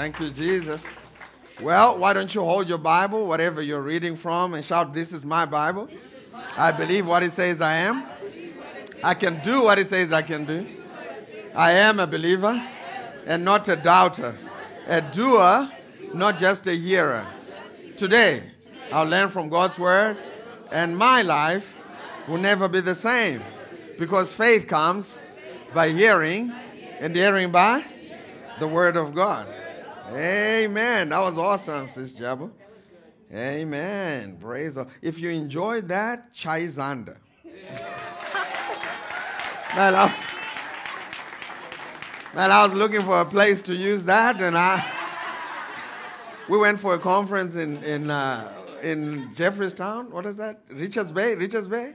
[0.00, 0.86] Thank you, Jesus.
[1.60, 5.26] Well, why don't you hold your Bible, whatever you're reading from, and shout, This is
[5.26, 5.90] my Bible.
[6.56, 8.06] I believe what it says I am.
[9.04, 10.66] I can do what it says I can do.
[11.54, 12.66] I am a believer
[13.26, 14.38] and not a doubter,
[14.86, 15.70] a doer,
[16.14, 17.26] not just a hearer.
[17.98, 18.44] Today,
[18.90, 20.16] I'll learn from God's word,
[20.72, 21.76] and my life
[22.26, 23.42] will never be the same
[23.98, 25.18] because faith comes
[25.74, 26.50] by hearing,
[27.00, 27.84] and hearing by
[28.60, 29.54] the word of God.
[30.10, 31.08] Amen.
[31.10, 32.50] That was awesome, Sis Jabba.
[33.32, 34.36] Amen.
[34.40, 34.88] Praise God.
[35.00, 37.16] If you enjoyed that, chai zanda.
[39.76, 40.26] man, I was,
[42.34, 44.84] man, I was looking for a place to use that, and I
[46.48, 48.52] we went for a conference in in uh,
[48.82, 50.10] in Jeffreys-Town.
[50.10, 50.62] What is that?
[50.68, 51.36] Richards Bay.
[51.36, 51.94] Richards Bay.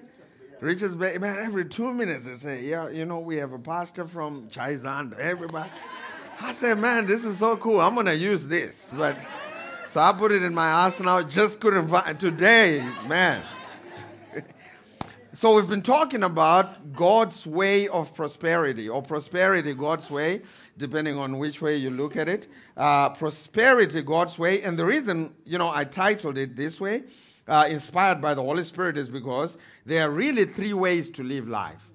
[0.61, 1.17] Richards Bay.
[1.17, 4.75] Man, every two minutes they say, "Yeah, you know, we have a pastor from Chai
[4.75, 5.69] Zanda." Everybody.
[6.41, 7.79] I said, "Man, this is so cool.
[7.79, 9.17] I'm gonna use this." But
[9.87, 11.23] so I put it in my arsenal.
[11.23, 13.41] Just couldn't find today, man.
[15.35, 20.41] So we've been talking about God's way of prosperity, or prosperity God's way,
[20.77, 22.47] depending on which way you look at it.
[22.77, 27.03] Uh, prosperity God's way, and the reason you know I titled it this way,
[27.49, 31.49] uh, inspired by the Holy Spirit, is because there are really three ways to live
[31.49, 31.89] life.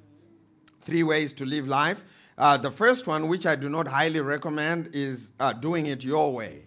[0.83, 2.05] Three ways to live life.
[2.41, 6.33] Uh, the first one, which I do not highly recommend, is uh, doing it your
[6.33, 6.63] way.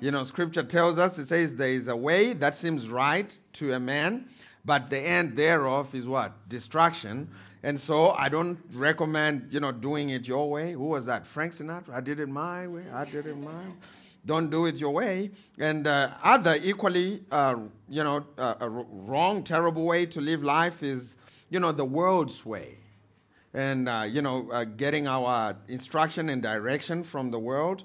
[0.00, 3.74] You know, Scripture tells us it says there is a way that seems right to
[3.74, 4.28] a man
[4.68, 6.46] but the end thereof is what?
[6.48, 7.26] Destruction.
[7.62, 10.72] And so i don't recommend you know doing it your way.
[10.72, 11.26] Who was that?
[11.26, 11.94] Frank sinatra?
[11.94, 12.84] I did it my way.
[12.92, 13.72] I did it my way.
[14.26, 15.30] Don't do it your way.
[15.58, 17.56] And uh, other equally uh,
[17.88, 21.16] you know uh, wrong terrible way to live life is
[21.48, 22.76] you know the world's way
[23.54, 27.84] and uh, you know uh, getting our instruction and direction from the world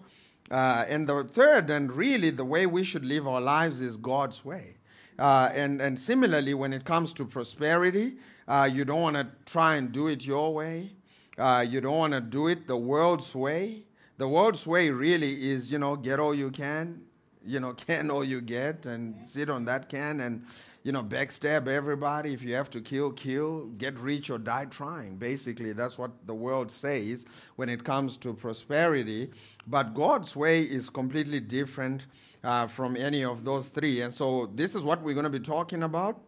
[0.51, 4.43] uh, and the third and really the way we should live our lives is god's
[4.43, 4.75] way
[5.19, 8.13] uh, and, and similarly, when it comes to prosperity,
[8.47, 10.91] uh, you don't want to try and do it your way.
[11.37, 13.83] Uh, you don't want to do it the world's way.
[14.17, 17.01] The world's way really is, you know, get all you can,
[17.45, 20.45] you know, can all you get, and sit on that can and,
[20.83, 22.33] you know, backstab everybody.
[22.33, 25.15] If you have to kill, kill, get rich or die trying.
[25.15, 29.31] Basically, that's what the world says when it comes to prosperity.
[29.67, 32.07] But God's way is completely different
[32.43, 34.01] uh, from any of those three.
[34.01, 36.19] And so this is what we're going to be talking about.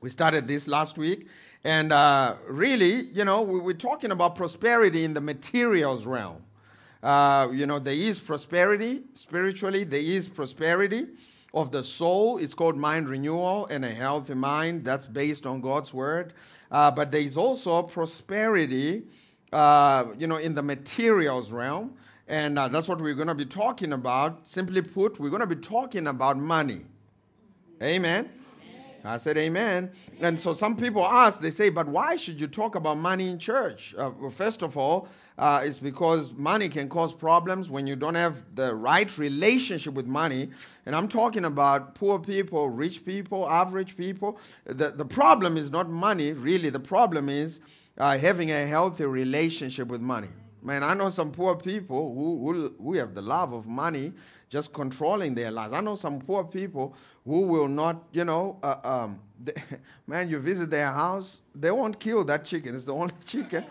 [0.00, 1.26] We started this last week.
[1.64, 6.42] And uh, really, you know, we, we're talking about prosperity in the materials realm.
[7.06, 11.06] Uh, you know, there is prosperity spiritually, there is prosperity
[11.54, 12.38] of the soul.
[12.38, 14.84] It's called mind renewal and a healthy mind.
[14.84, 16.32] That's based on God's word.
[16.68, 19.04] Uh, but there is also prosperity,
[19.52, 21.94] uh, you know, in the materials realm.
[22.26, 24.48] And uh, that's what we're going to be talking about.
[24.48, 26.80] Simply put, we're going to be talking about money.
[27.80, 28.28] Amen.
[29.04, 29.92] I said amen.
[30.20, 33.38] And so some people ask, they say, but why should you talk about money in
[33.38, 33.94] church?
[33.96, 35.06] Uh, well, first of all,
[35.38, 40.06] uh, it's because money can cause problems when you don't have the right relationship with
[40.06, 40.48] money.
[40.86, 44.38] And I'm talking about poor people, rich people, average people.
[44.64, 46.70] The, the problem is not money, really.
[46.70, 47.60] The problem is
[47.98, 50.28] uh, having a healthy relationship with money.
[50.62, 54.12] Man, I know some poor people who, who, who have the love of money
[54.48, 55.72] just controlling their lives.
[55.72, 59.52] I know some poor people who will not, you know, uh, um, they,
[60.06, 62.74] man, you visit their house, they won't kill that chicken.
[62.74, 63.64] It's the only chicken.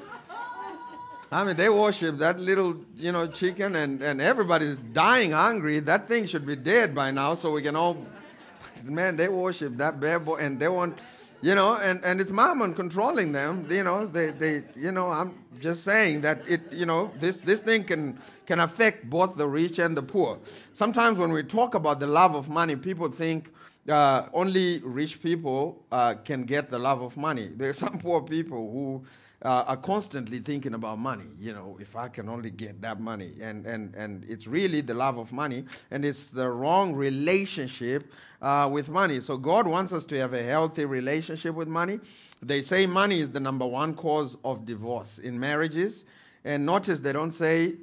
[1.32, 5.80] I mean, they worship that little, you know, chicken, and, and everybody's dying hungry.
[5.80, 7.98] That thing should be dead by now, so we can all,
[8.84, 10.98] man, they worship that bear boy, and they want,
[11.42, 13.68] you know, and, and it's mammon controlling them.
[13.70, 17.62] You know, they, they, you know, I'm just saying that it, you know, this, this
[17.62, 20.38] thing can, can affect both the rich and the poor.
[20.74, 23.52] Sometimes when we talk about the love of money, people think
[23.90, 27.50] uh, only rich people uh, can get the love of money.
[27.56, 29.04] There are some poor people who
[29.46, 31.28] uh, are constantly thinking about money.
[31.40, 34.96] You know, if I can only get that money, and and and it's really the
[34.96, 38.12] love of money, and it's the wrong relationship
[38.42, 39.22] uh, with money.
[39.22, 42.00] So God wants us to have a healthy relationship with money.
[42.42, 46.06] They say money is the number one cause of divorce in marriages,
[46.44, 47.76] and notice they don't say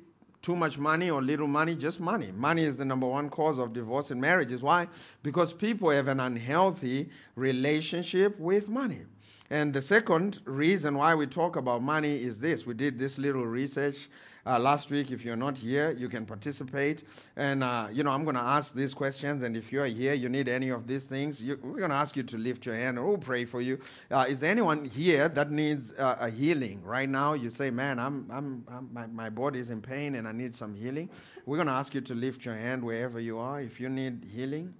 [0.42, 2.32] too much money or little money, just money.
[2.32, 4.60] Money is the number one cause of divorce in marriages.
[4.60, 4.88] Why?
[5.22, 9.02] Because people have an unhealthy relationship with money.
[9.52, 12.64] And the second reason why we talk about money is this.
[12.64, 14.08] We did this little research
[14.46, 15.10] uh, last week.
[15.10, 17.04] If you're not here, you can participate.
[17.36, 19.42] And, uh, you know, I'm going to ask these questions.
[19.42, 22.16] And if you're here, you need any of these things, you, we're going to ask
[22.16, 23.78] you to lift your hand we'll pray for you.
[24.10, 27.34] Uh, is anyone here that needs uh, a healing right now?
[27.34, 30.54] You say, man, I'm, I'm, I'm, my, my body is in pain and I need
[30.54, 31.10] some healing.
[31.44, 34.24] We're going to ask you to lift your hand wherever you are if you need
[34.34, 34.72] healing.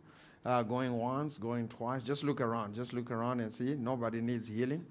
[0.45, 2.03] Uh, going once, going twice.
[2.03, 2.75] Just look around.
[2.75, 3.75] Just look around and see.
[3.75, 4.85] Nobody needs healing.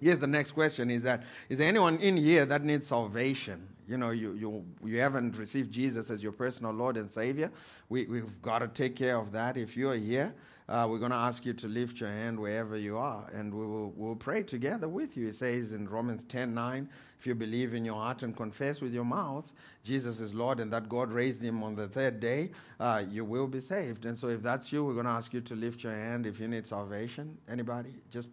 [0.00, 3.68] Here's the next question is that is there anyone in here that needs salvation?
[3.86, 7.50] You know, you, you, you haven't received Jesus as your personal Lord and Savior.
[7.88, 9.56] We, we've got to take care of that.
[9.56, 10.32] If you are here,
[10.70, 13.66] uh, we're going to ask you to lift your hand wherever you are, and we
[13.66, 15.28] will we'll pray together with you.
[15.28, 16.88] It says in Romans 10 9,
[17.18, 19.50] if you believe in your heart and confess with your mouth
[19.82, 23.46] Jesus is Lord and that God raised him on the third day, uh, you will
[23.46, 24.04] be saved.
[24.04, 26.38] And so if that's you, we're going to ask you to lift your hand if
[26.38, 27.38] you need salvation.
[27.48, 27.94] Anybody?
[28.10, 28.28] Just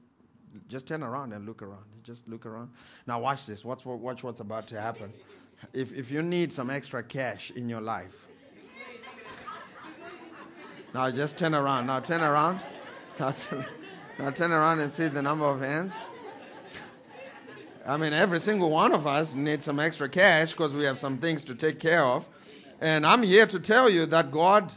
[0.68, 1.86] just turn around and look around.
[2.04, 2.72] Just look around.
[3.06, 3.64] Now watch this.
[3.64, 5.14] Watch, watch what's about to happen.
[5.72, 8.27] If, if you need some extra cash in your life,
[10.94, 11.88] now just turn around.
[11.88, 12.62] Now turn around.
[13.20, 13.66] Now turn,
[14.20, 15.94] now turn around and see the number of hands.
[17.86, 21.18] I mean, every single one of us needs some extra cash because we have some
[21.18, 22.28] things to take care of.
[22.82, 24.74] And I'm here to tell you that God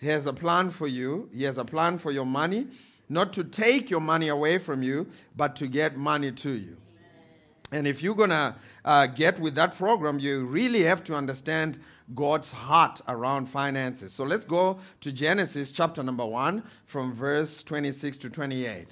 [0.00, 1.28] has a plan for you.
[1.34, 2.68] He has a plan for your money,
[3.08, 6.76] not to take your money away from you, but to get money to you.
[7.72, 8.54] And if you're going to
[8.84, 11.80] uh, get with that program, you really have to understand
[12.14, 14.12] God's heart around finances.
[14.12, 18.88] So let's go to Genesis chapter number 1 from verse 26 to 28.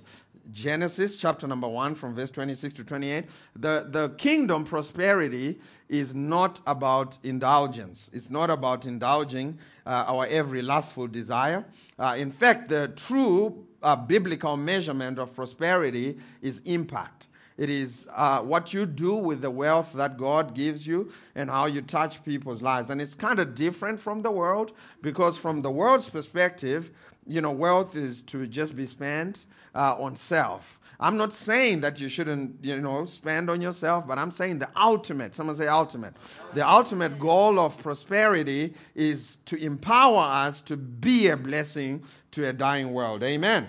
[0.52, 3.24] Genesis chapter number 1 from verse 26 to 28.
[3.56, 8.10] The, the kingdom prosperity is not about indulgence.
[8.12, 11.64] It's not about indulging uh, our every lustful desire.
[11.98, 17.28] Uh, in fact, the true uh, biblical measurement of prosperity is impact.
[17.60, 21.66] It is uh, what you do with the wealth that God gives you and how
[21.66, 22.88] you touch people's lives.
[22.88, 24.72] And it's kind of different from the world
[25.02, 26.90] because, from the world's perspective,
[27.26, 30.80] you know, wealth is to just be spent uh, on self.
[30.98, 34.70] I'm not saying that you shouldn't, you know, spend on yourself, but I'm saying the
[34.74, 36.14] ultimate, someone say ultimate.
[36.54, 42.54] The ultimate goal of prosperity is to empower us to be a blessing to a
[42.54, 43.22] dying world.
[43.22, 43.68] Amen.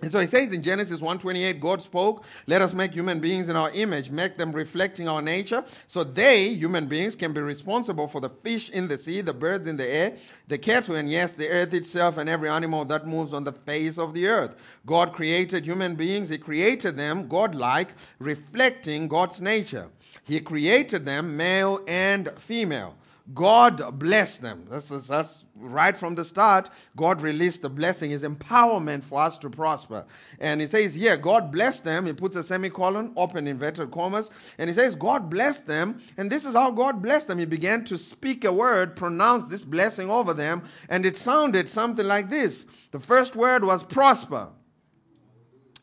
[0.00, 3.56] And so he says in Genesis 1:28, God spoke, "Let us make human beings in
[3.56, 8.20] our image, make them reflecting our nature, so they, human beings, can be responsible for
[8.20, 10.12] the fish in the sea, the birds in the air,
[10.46, 13.98] the cattle, and yes, the earth itself, and every animal that moves on the face
[13.98, 14.54] of the earth."
[14.86, 17.88] God created human beings; He created them God-like,
[18.20, 19.88] reflecting God's nature.
[20.22, 22.94] He created them male and female.
[23.34, 24.66] God blessed them.
[24.70, 26.70] That's, that's, right from the start.
[26.96, 30.04] God released the blessing, His empowerment for us to prosper.
[30.38, 32.06] And He says here, God blessed them.
[32.06, 34.30] He puts a semicolon, open inverted commas.
[34.56, 36.00] And He says, God blessed them.
[36.16, 37.38] And this is how God blessed them.
[37.38, 40.62] He began to speak a word, pronounce this blessing over them.
[40.88, 44.48] And it sounded something like this the first word was prosper.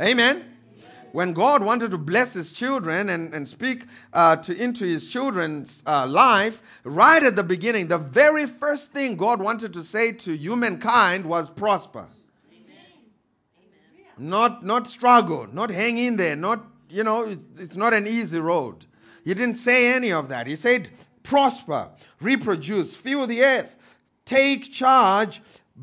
[0.02, 0.55] Amen
[1.16, 5.82] when God wanted to bless his children and, and speak uh, to, into his children's
[5.88, 10.34] uh, life, right at the beginning, the very first thing God wanted to say to
[10.36, 12.08] humankind was prosper.
[14.18, 18.40] Not, not struggle, not hang in there, not, you know, it's, it's not an easy
[18.40, 18.86] road.
[19.24, 20.48] He didn't say any of that.
[20.48, 20.90] He said,
[21.24, 23.78] prosper, reproduce, fill the earth,
[24.26, 25.42] take charge,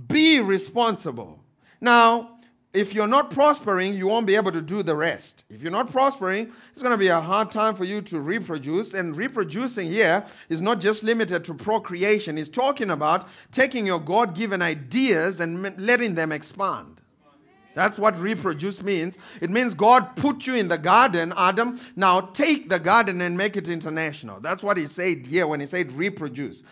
[0.08, 1.40] be responsible.
[1.80, 2.31] Now,
[2.72, 5.44] if you're not prospering, you won't be able to do the rest.
[5.50, 8.94] If you're not prospering, it's going to be a hard time for you to reproduce.
[8.94, 14.34] And reproducing here is not just limited to procreation, it's talking about taking your God
[14.34, 17.02] given ideas and letting them expand.
[17.74, 19.16] That's what reproduce means.
[19.40, 21.80] It means God put you in the garden, Adam.
[21.96, 24.40] Now take the garden and make it international.
[24.40, 26.62] That's what he said here when he said reproduce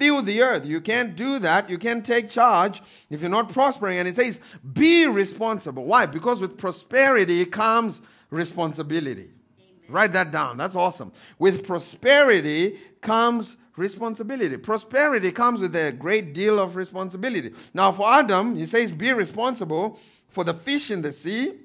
[0.00, 0.64] fill the earth.
[0.64, 1.68] You can't do that.
[1.68, 3.98] You can't take charge if you're not prospering.
[3.98, 4.40] And he says,
[4.72, 5.84] be responsible.
[5.84, 6.06] Why?
[6.06, 9.28] Because with prosperity comes responsibility.
[9.58, 9.90] Amen.
[9.90, 10.56] Write that down.
[10.56, 11.12] That's awesome.
[11.38, 14.56] With prosperity comes responsibility.
[14.56, 17.52] Prosperity comes with a great deal of responsibility.
[17.74, 21.56] Now, for Adam, he says, be responsible for the fish in the sea,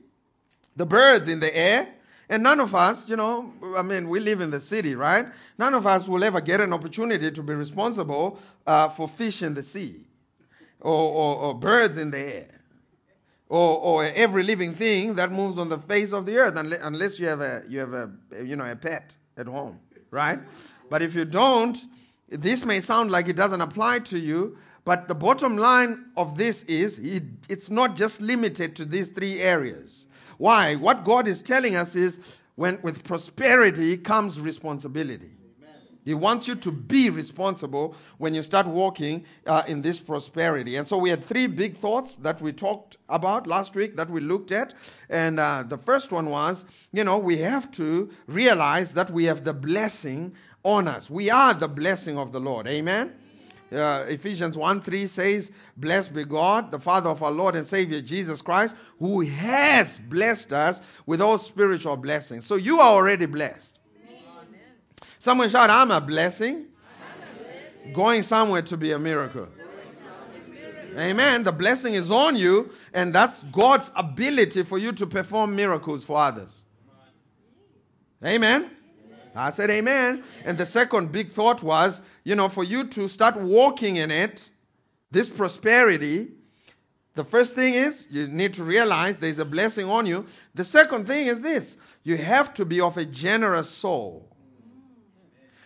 [0.75, 1.87] the birds in the air,
[2.29, 5.27] and none of us, you know, I mean, we live in the city, right?
[5.57, 9.53] None of us will ever get an opportunity to be responsible uh, for fish in
[9.53, 10.05] the sea
[10.81, 12.47] or, or, or birds in the air.
[13.47, 17.27] Or, or, every living thing that moves on the face of the earth, unless you
[17.27, 18.09] have a you have a
[18.43, 19.79] you know a pet at home,
[20.09, 20.39] right?
[20.89, 21.77] But if you don't,
[22.27, 26.63] this may sound like it doesn't apply to you, but the bottom line of this
[26.63, 30.04] is it, it's not just limited to these three areas.
[30.37, 30.75] Why?
[30.75, 32.19] What God is telling us is
[32.55, 35.31] when with prosperity comes responsibility.
[36.05, 40.75] He wants you to be responsible when you start walking uh, in this prosperity.
[40.75, 44.21] And so we had three big thoughts that we talked about last week that we
[44.21, 44.75] looked at.
[45.09, 46.63] And uh, the first one was,
[46.93, 51.09] you know, we have to realize that we have the blessing on us.
[51.09, 52.67] We are the blessing of the Lord.
[52.67, 53.13] Amen.
[53.71, 57.99] Uh, Ephesians 1 3 says, Blessed be God, the Father of our Lord and Savior
[58.01, 62.45] Jesus Christ, who has blessed us with all spiritual blessings.
[62.45, 63.79] So you are already blessed.
[65.19, 66.67] Someone shout, I'm a blessing.
[67.93, 69.47] Going somewhere to be a miracle.
[70.97, 71.43] Amen.
[71.43, 76.17] The blessing is on you, and that's God's ability for you to perform miracles for
[76.17, 76.63] others.
[78.23, 78.71] Amen.
[79.35, 80.23] I said amen.
[80.45, 84.49] And the second big thought was, you know, for you to start walking in it,
[85.11, 86.31] this prosperity,
[87.13, 90.25] the first thing is you need to realize there's a blessing on you.
[90.55, 94.29] The second thing is this you have to be of a generous soul.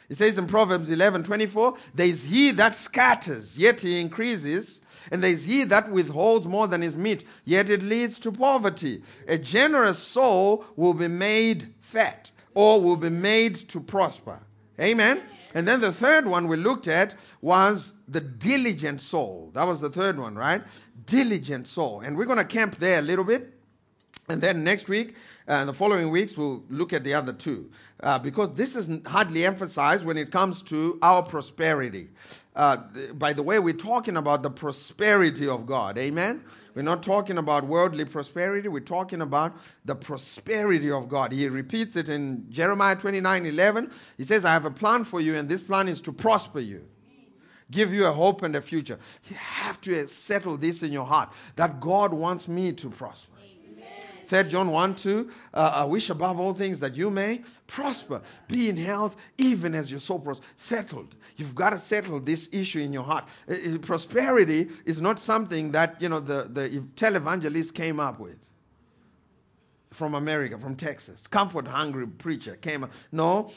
[0.09, 5.23] It says in Proverbs 11 24, there is he that scatters, yet he increases, and
[5.23, 9.03] there is he that withholds more than is meet, yet it leads to poverty.
[9.27, 14.39] A generous soul will be made fat or will be made to prosper.
[14.79, 15.21] Amen.
[15.53, 19.51] And then the third one we looked at was the diligent soul.
[19.53, 20.62] That was the third one, right?
[21.05, 22.01] Diligent soul.
[22.01, 23.58] And we're going to camp there a little bit.
[24.29, 25.15] And then next week
[25.47, 27.71] and the following weeks, we'll look at the other two.
[28.01, 32.09] Uh, because this is hardly emphasized when it comes to our prosperity.
[32.55, 35.97] Uh, th- by the way, we're talking about the prosperity of God.
[35.97, 36.43] Amen?
[36.75, 38.69] We're not talking about worldly prosperity.
[38.69, 41.31] We're talking about the prosperity of God.
[41.31, 43.91] He repeats it in Jeremiah 29 11.
[44.17, 46.85] He says, I have a plan for you, and this plan is to prosper you
[47.71, 48.97] give you a hope and a future.
[49.29, 53.38] You have to settle this in your heart that God wants me to prosper.
[54.29, 58.69] 3 John 1 2, uh, I wish above all things that you may prosper, be
[58.69, 60.45] in health, even as your soul prospers.
[60.55, 61.15] Settled.
[61.36, 63.27] You've got to settle this issue in your heart.
[63.50, 68.38] Uh, uh, prosperity is not something that, you know, the, the televangelist came up with
[69.89, 71.25] from America, from Texas.
[71.25, 72.91] Comfort hungry preacher came up.
[73.12, 73.51] No,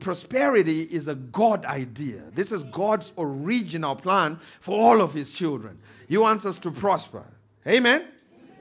[0.00, 2.22] prosperity is a God idea.
[2.34, 5.78] This is God's original plan for all of his children.
[6.08, 7.24] He wants us to prosper.
[7.66, 8.06] Amen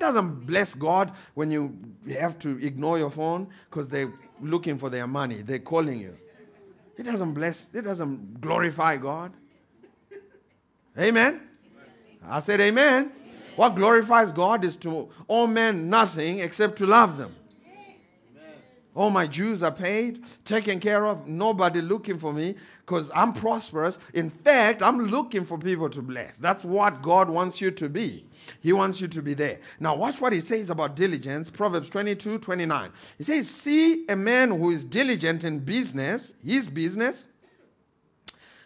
[0.04, 1.78] doesn't bless God when you
[2.18, 5.42] have to ignore your phone because they're looking for their money.
[5.42, 6.18] They're calling you.
[6.98, 9.32] It doesn't bless, it doesn't glorify God.
[11.00, 11.42] Amen.
[12.26, 13.12] I said, Amen.
[13.56, 17.36] What glorifies God is to all men nothing except to love them.
[18.96, 23.98] All my Jews are paid, taken care of, nobody looking for me because I'm prosperous.
[24.14, 26.38] In fact, I'm looking for people to bless.
[26.38, 28.26] That's what God wants you to be.
[28.60, 29.60] He wants you to be there.
[29.80, 31.50] Now, watch what he says about diligence.
[31.50, 32.92] Proverbs 22 29.
[33.18, 37.28] He says, See a man who is diligent in business, his business.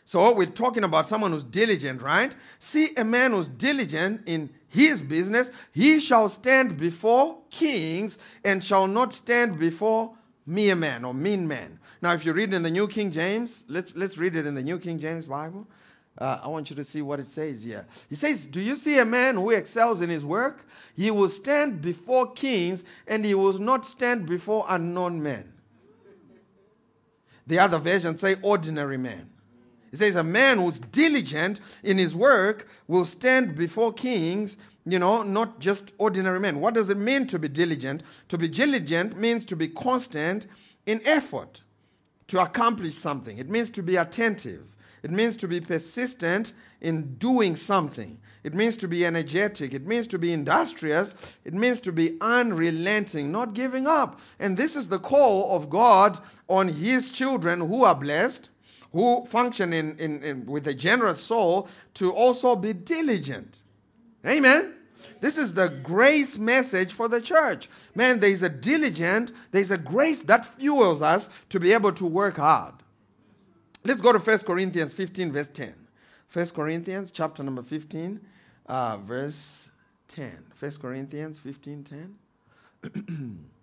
[0.08, 2.34] So, we're talking about someone who's diligent, right?
[2.60, 8.88] See a man who's diligent in his business, he shall stand before kings and shall
[8.88, 11.78] not stand before mere men or mean men.
[12.02, 14.62] Now, if you read in the New King James, let's, let's read it in the
[14.62, 15.68] New King James Bible.
[16.18, 17.86] Uh, I want you to see what it says here.
[18.08, 20.66] He says, Do you see a man who excels in his work?
[20.96, 25.52] He will stand before kings and he will not stand before unknown men.
[27.46, 29.32] The other versions say ordinary men.
[29.92, 35.24] It says, A man who's diligent in his work will stand before kings, you know,
[35.24, 36.60] not just ordinary men.
[36.60, 38.04] What does it mean to be diligent?
[38.30, 40.48] To be diligent means to be constant
[40.86, 41.62] in effort
[42.28, 44.64] to accomplish something, it means to be attentive,
[45.04, 48.20] it means to be persistent in doing something.
[48.44, 49.74] It means to be energetic.
[49.74, 51.14] It means to be industrious.
[51.44, 54.22] It means to be unrelenting, not giving up.
[54.40, 56.18] And this is the call of God
[56.48, 58.50] on His children who are blessed
[58.98, 63.62] who function in, in, in, with a generous soul to also be diligent.
[64.26, 64.74] Amen.
[65.22, 67.70] This is the grace message for the church.
[67.94, 72.38] Man, there's a diligent, there's a grace that fuels us to be able to work
[72.38, 72.74] hard.
[73.86, 75.76] Let's go to 1 Corinthians 15, verse 10.
[76.34, 78.20] 1 Corinthians chapter number 15,
[78.66, 79.70] uh, verse
[80.08, 80.44] 10.
[80.58, 82.16] 1 Corinthians 15,
[82.84, 83.40] 10.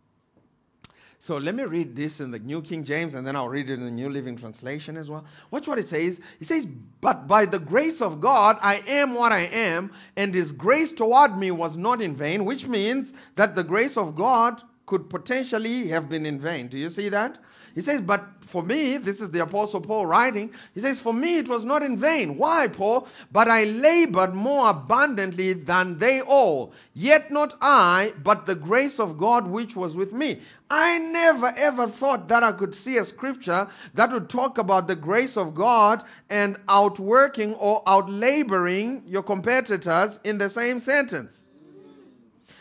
[1.24, 3.78] So let me read this in the New King James and then I'll read it
[3.78, 5.24] in the New Living Translation as well.
[5.50, 6.20] Watch what it says.
[6.38, 10.52] It says, But by the grace of God, I am what I am, and his
[10.52, 15.08] grace toward me was not in vain, which means that the grace of God could
[15.08, 16.68] potentially have been in vain.
[16.68, 17.38] Do you see that?
[17.74, 21.38] He says, But for me, this is the Apostle Paul writing, he says, For me
[21.38, 22.36] it was not in vain.
[22.36, 23.08] Why, Paul?
[23.32, 26.72] But I labored more abundantly than they all.
[26.92, 30.40] Yet not I, but the grace of God which was with me.
[30.70, 34.96] I never ever thought that I could see a scripture that would talk about the
[34.96, 41.44] grace of God and outworking or outlaboring your competitors in the same sentence.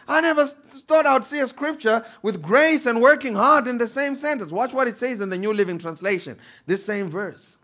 [0.07, 4.15] I never thought I'd see a scripture with grace and working hard in the same
[4.15, 4.51] sentence.
[4.51, 7.57] Watch what it says in the New Living Translation, this same verse.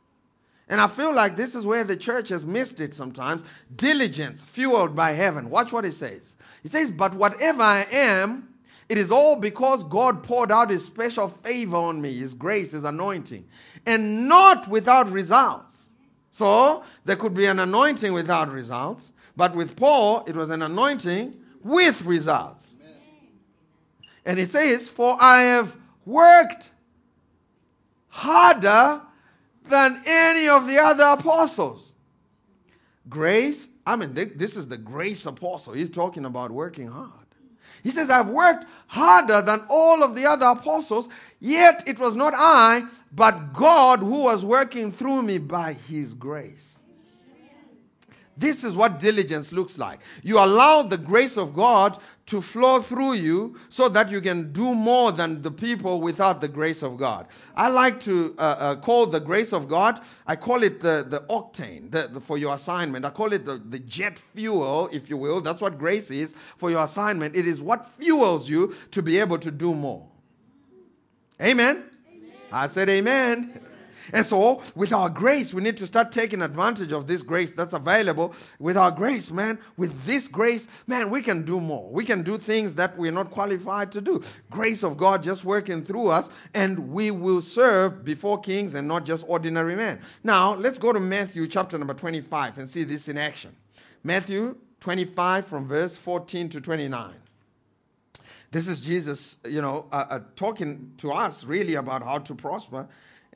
[0.70, 3.44] And I feel like this is where the church has missed it sometimes.
[3.76, 5.50] Diligence fueled by heaven.
[5.50, 6.36] Watch what it says.
[6.64, 8.50] It says, But whatever I am,
[8.88, 12.84] it is all because God poured out his special favor on me, his grace, his
[12.84, 13.46] anointing,
[13.86, 15.90] and not without results.
[16.32, 21.36] So there could be an anointing without results, but with Paul, it was an anointing
[21.64, 22.76] with results.
[24.26, 25.76] And it says, For I have
[26.06, 26.70] worked
[28.10, 29.02] harder
[29.68, 31.94] than any of the other apostles.
[33.08, 35.74] Grace, I mean, this is the grace apostle.
[35.74, 37.12] He's talking about working hard.
[37.82, 41.08] He says, I've worked harder than all of the other apostles,
[41.40, 46.69] yet it was not I, but God who was working through me by his grace.
[48.40, 50.00] This is what diligence looks like.
[50.24, 54.74] You allow the grace of God to flow through you so that you can do
[54.74, 57.28] more than the people without the grace of God.
[57.54, 61.20] I like to uh, uh, call the grace of God, I call it the, the
[61.22, 63.04] octane the, the, for your assignment.
[63.04, 65.42] I call it the, the jet fuel, if you will.
[65.42, 67.36] That's what grace is for your assignment.
[67.36, 70.08] It is what fuels you to be able to do more.
[71.42, 71.84] Amen.
[72.08, 72.32] amen.
[72.54, 73.69] I said, Amen.
[74.14, 77.74] And so, with our grace, we need to start taking advantage of this grace that's
[77.74, 78.34] available.
[78.60, 81.90] With our grace, man, with this grace, man, we can do more.
[81.92, 84.22] We can do things that we're not qualified to do.
[84.50, 89.06] Grace of God just working through us, and we will serve before kings and not
[89.06, 90.00] just ordinary men.
[90.24, 93.56] Now, let's go to Matthew chapter number 25 and see this in action.
[94.04, 97.14] Matthew 25 from verse 14 to 29.
[98.52, 102.88] This is Jesus, you know, uh, uh, talking to us really about how to prosper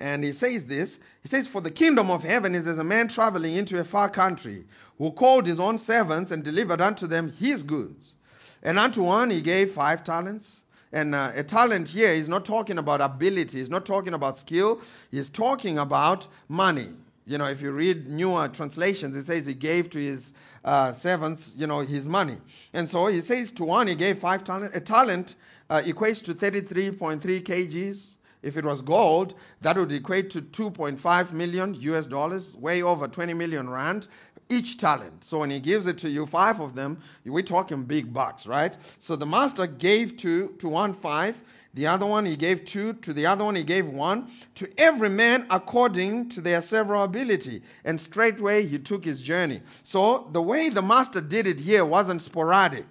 [0.04, 3.08] and he says this He says, For the kingdom of heaven is as a man
[3.08, 4.66] traveling into a far country,
[4.98, 8.14] who called his own servants and delivered unto them his goods.
[8.62, 10.64] And unto one he gave five talents.
[10.92, 14.82] And uh, a talent here is not talking about ability, he's not talking about skill,
[15.10, 16.90] he's talking about money.
[17.26, 20.34] You know, if you read newer translations, it says he gave to his
[20.66, 22.36] uh, servants, you know, his money.
[22.74, 24.76] And so he says to one he gave five talents.
[24.76, 25.36] A talent
[25.70, 28.10] uh, equates to 33.3 kgs
[28.44, 33.34] if it was gold, that would equate to 2.5 million US dollars, way over 20
[33.34, 34.08] million rand
[34.50, 35.24] each talent.
[35.24, 38.76] So when he gives it to you, five of them, we're talking big bucks, right?
[39.00, 41.42] So the master gave two to one five,
[41.74, 45.10] the other one he gave two, to the other one he gave one, to every
[45.10, 47.64] man according to their several ability.
[47.84, 49.62] And straightway he took his journey.
[49.84, 52.86] So the way the master did it here wasn't sporadic.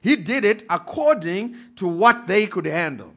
[0.00, 3.14] He did it according to what they could handle.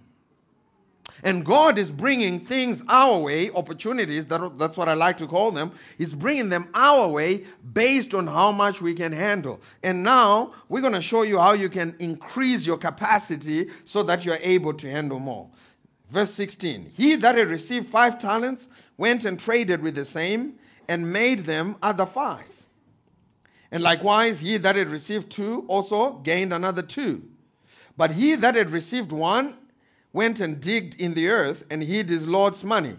[1.25, 5.51] And God is bringing things our way, opportunities, that, that's what I like to call
[5.51, 5.71] them.
[5.97, 9.59] He's bringing them our way based on how much we can handle.
[9.81, 14.23] And now we're going to show you how you can increase your capacity so that
[14.23, 15.49] you're able to handle more.
[16.11, 21.11] Verse 16 He that had received five talents went and traded with the same and
[21.11, 22.45] made them other five.
[23.71, 27.23] And likewise, he that had received two also gained another two.
[27.97, 29.57] But he that had received one
[30.15, 32.95] went and digged in the earth and hid his Lord's money.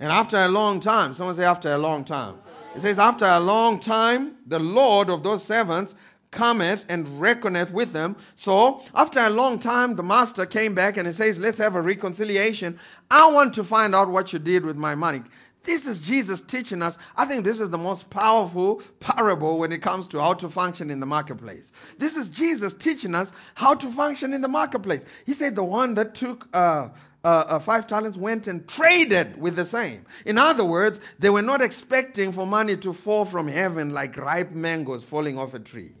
[0.00, 2.34] And after a long time, someone say, after a long time.
[2.74, 5.94] It says, after a long time, the Lord of those servants
[6.32, 8.16] cometh and reckoneth with them.
[8.34, 11.80] So, after a long time, the master came back and he says, Let's have a
[11.80, 12.80] reconciliation.
[13.08, 15.22] I want to find out what you did with my money.
[15.64, 16.98] This is Jesus teaching us.
[17.16, 20.90] I think this is the most powerful parable when it comes to how to function
[20.90, 21.70] in the marketplace.
[21.98, 25.04] This is Jesus teaching us how to function in the marketplace.
[25.24, 26.88] He said the one that took uh,
[27.24, 30.04] uh, uh, five talents went and traded with the same.
[30.26, 34.50] In other words, they were not expecting for money to fall from heaven like ripe
[34.50, 35.92] mangoes falling off a tree.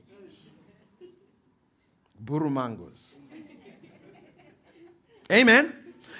[2.18, 3.14] Buru mangoes.
[5.30, 5.72] Amen.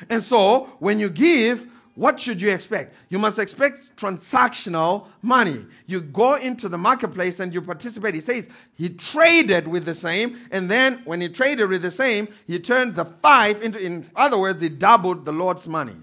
[0.09, 2.95] And so when you give, what should you expect?
[3.11, 5.67] You must expect transactional money.
[5.87, 8.15] You go into the marketplace and you participate.
[8.15, 12.29] He says he traded with the same, and then when he traded with the same,
[12.47, 15.97] he turned the five into, in other words, he doubled the Lord's money.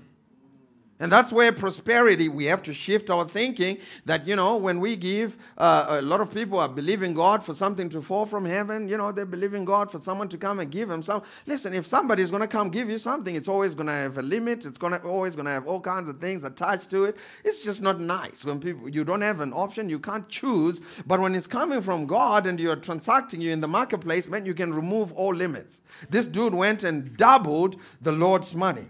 [1.02, 4.98] And that's where prosperity, we have to shift our thinking that, you know, when we
[4.98, 8.90] give, uh, a lot of people are believing God for something to fall from heaven.
[8.90, 11.24] You know, they're believing God for someone to come and give them some.
[11.46, 14.22] Listen, if somebody's going to come give you something, it's always going to have a
[14.22, 14.66] limit.
[14.66, 17.16] It's going to always going to have all kinds of things attached to it.
[17.46, 20.82] It's just not nice when people, you don't have an option, you can't choose.
[21.08, 24.54] But when it's coming from God and you're transacting you in the marketplace, man, you
[24.54, 25.80] can remove all limits.
[26.10, 28.88] This dude went and doubled the Lord's money.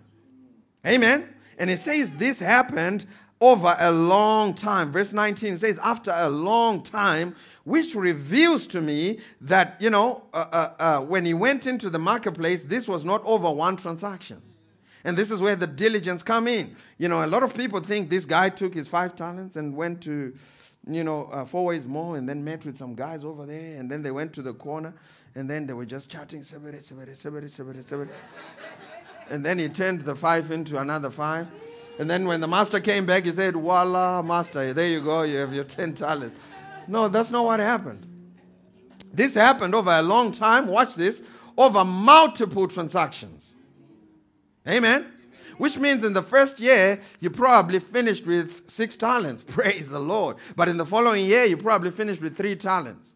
[0.88, 1.36] Amen.
[1.60, 3.06] And it says this happened
[3.42, 4.92] over a long time.
[4.92, 10.46] Verse 19 says, after a long time, which reveals to me that, you know, uh,
[10.52, 14.42] uh, uh, when he went into the marketplace, this was not over one transaction.
[15.04, 16.76] And this is where the diligence come in.
[16.98, 20.02] You know, a lot of people think this guy took his five talents and went
[20.04, 20.36] to,
[20.88, 23.80] you know, uh, Fourways Mall and then met with some guys over there.
[23.80, 24.94] And then they went to the corner
[25.36, 26.44] and then they were just chatting.
[29.30, 31.48] And then he turned the five into another five.
[32.00, 35.38] And then when the master came back, he said, Voila, master, there you go, you
[35.38, 36.40] have your 10 talents.
[36.88, 38.06] No, that's not what happened.
[39.14, 40.68] This happened over a long time.
[40.68, 41.22] Watch this
[41.58, 43.54] over multiple transactions.
[44.68, 45.12] Amen.
[45.58, 49.44] Which means in the first year, you probably finished with six talents.
[49.48, 50.38] Praise the Lord.
[50.56, 53.10] But in the following year, you probably finished with three talents.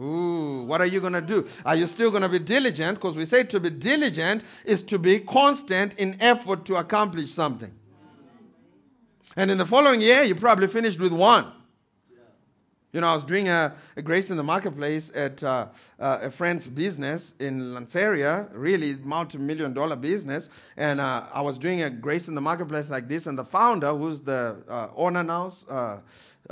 [0.00, 1.46] Ooh, what are you going to do?
[1.66, 2.98] Are you still going to be diligent?
[2.98, 7.72] Because we say to be diligent is to be constant in effort to accomplish something.
[9.36, 11.52] And in the following year, you probably finished with one.
[12.92, 16.30] You know, I was doing a, a Grace in the Marketplace at uh, uh, a
[16.30, 20.50] friend's business in Lanseria, really multi-million dollar business.
[20.76, 23.94] And uh, I was doing a Grace in the Marketplace like this, and the founder,
[23.94, 25.50] who's the uh, owner now,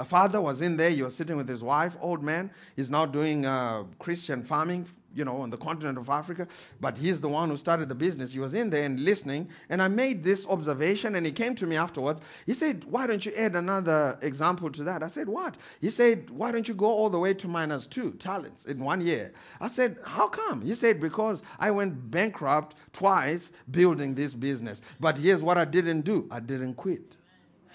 [0.01, 0.91] a father was in there.
[0.91, 2.51] He was sitting with his wife, old man.
[2.75, 6.49] He's now doing uh, Christian farming, you know, on the continent of Africa.
[6.81, 8.33] But he's the one who started the business.
[8.33, 9.51] He was in there and listening.
[9.69, 12.23] And I made this observation, and he came to me afterwards.
[12.47, 15.03] He said, Why don't you add another example to that?
[15.03, 15.57] I said, What?
[15.83, 19.03] He said, Why don't you go all the way to minus two talents in one
[19.03, 19.33] year?
[19.61, 20.63] I said, How come?
[20.63, 24.81] He said, Because I went bankrupt twice building this business.
[24.99, 27.17] But here's what I didn't do I didn't quit.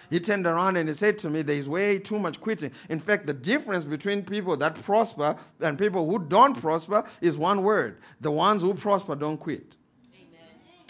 [0.09, 2.71] He turned around and he said to me, There's way too much quitting.
[2.89, 7.63] In fact, the difference between people that prosper and people who don't prosper is one
[7.63, 9.75] word the ones who prosper don't quit.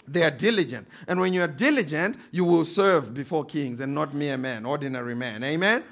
[0.08, 0.86] They are diligent.
[1.08, 5.16] And when you are diligent, you will serve before kings and not mere men, ordinary
[5.16, 5.42] men.
[5.42, 5.82] Amen?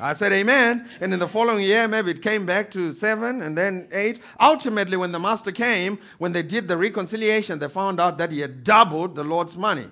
[0.00, 0.88] I said amen.
[1.00, 4.20] And in the following year, maybe it came back to seven and then eight.
[4.40, 8.40] Ultimately, when the master came, when they did the reconciliation, they found out that he
[8.40, 9.88] had doubled the Lord's money.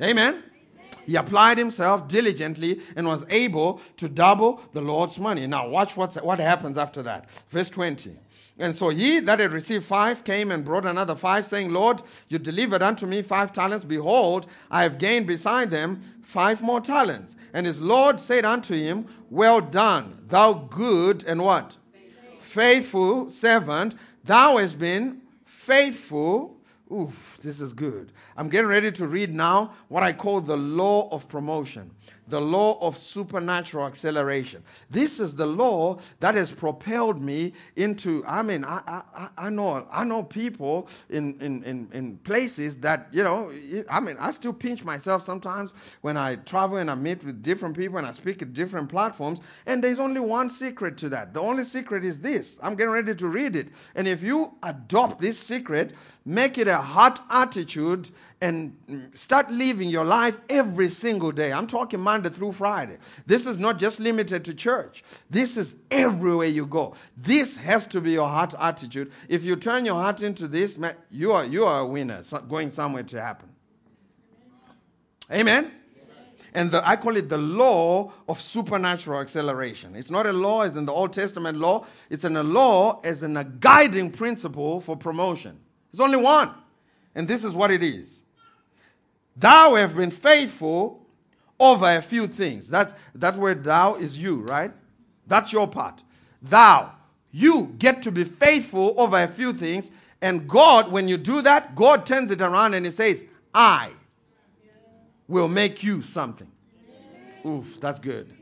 [0.00, 0.42] Amen.
[1.06, 5.46] He applied himself diligently and was able to double the Lord's money.
[5.46, 7.30] Now, watch what's, what happens after that.
[7.50, 8.16] Verse 20.
[8.58, 12.38] And so he that had received five came and brought another five, saying, Lord, you
[12.38, 13.84] delivered unto me five talents.
[13.84, 17.34] Behold, I have gained beside them five more talents.
[17.52, 21.76] And his Lord said unto him, Well done, thou good and what?
[21.92, 23.94] Faithful, faithful servant.
[24.24, 26.53] Thou hast been faithful.
[26.94, 28.12] Oof, this is good.
[28.36, 31.90] I'm getting ready to read now what I call the law of promotion,
[32.28, 34.62] the law of supernatural acceleration.
[34.90, 39.86] This is the law that has propelled me into, I mean, I, I, I know
[39.90, 43.50] I know people in, in, in, in places that, you know,
[43.90, 47.76] I mean, I still pinch myself sometimes when I travel and I meet with different
[47.76, 49.40] people and I speak at different platforms.
[49.66, 51.34] And there's only one secret to that.
[51.34, 52.58] The only secret is this.
[52.62, 53.68] I'm getting ready to read it.
[53.96, 55.92] And if you adopt this secret,
[56.24, 58.10] make it a hot attitude
[58.40, 61.52] and start living your life every single day.
[61.52, 62.98] I'm talking Monday through Friday.
[63.26, 66.94] This is not just limited to church, this is everywhere you go.
[67.16, 69.12] This has to be your heart attitude.
[69.28, 70.78] If you turn your heart into this,
[71.10, 73.48] you are, you are a winner, going somewhere to happen.
[75.30, 75.70] Amen?
[76.54, 79.96] and the, I call it the law of supernatural acceleration.
[79.96, 83.24] It's not a law as in the Old Testament law, it's in a law as
[83.24, 85.58] in a guiding principle for promotion.
[85.94, 86.50] There's only one,
[87.14, 88.24] and this is what it is
[89.36, 91.06] Thou have been faithful
[91.60, 92.68] over a few things.
[92.68, 94.72] That, that word thou is you, right?
[95.28, 96.02] That's your part.
[96.42, 96.90] Thou.
[97.30, 99.88] You get to be faithful over a few things.
[100.20, 103.90] And God, when you do that, God turns it around and He says, I
[105.28, 106.50] will make you something.
[107.46, 108.32] Oof, that's good.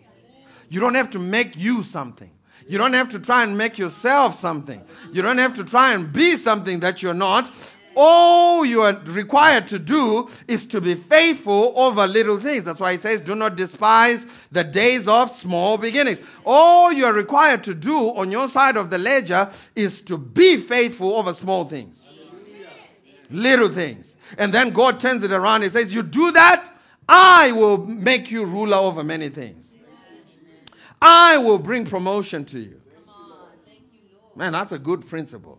[0.70, 2.30] You don't have to make you something.
[2.72, 4.82] You don't have to try and make yourself something.
[5.12, 7.52] You don't have to try and be something that you're not
[7.94, 12.64] all you are required to do is to be faithful over little things.
[12.64, 16.18] That's why he says, Do not despise the days of small beginnings.
[16.44, 20.56] All you are required to do on your side of the ledger is to be
[20.56, 22.06] faithful over small things.
[23.30, 24.16] Little things.
[24.38, 26.74] And then God turns it around and says, You do that,
[27.08, 29.71] I will make you ruler over many things.
[31.02, 32.80] I will bring promotion to you.
[34.36, 35.58] Man, that's a good principle.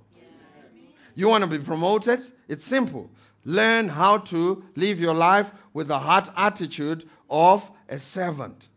[1.15, 2.21] You want to be promoted?
[2.47, 3.09] It's simple.
[3.45, 8.69] Learn how to live your life with the heart attitude of a servant.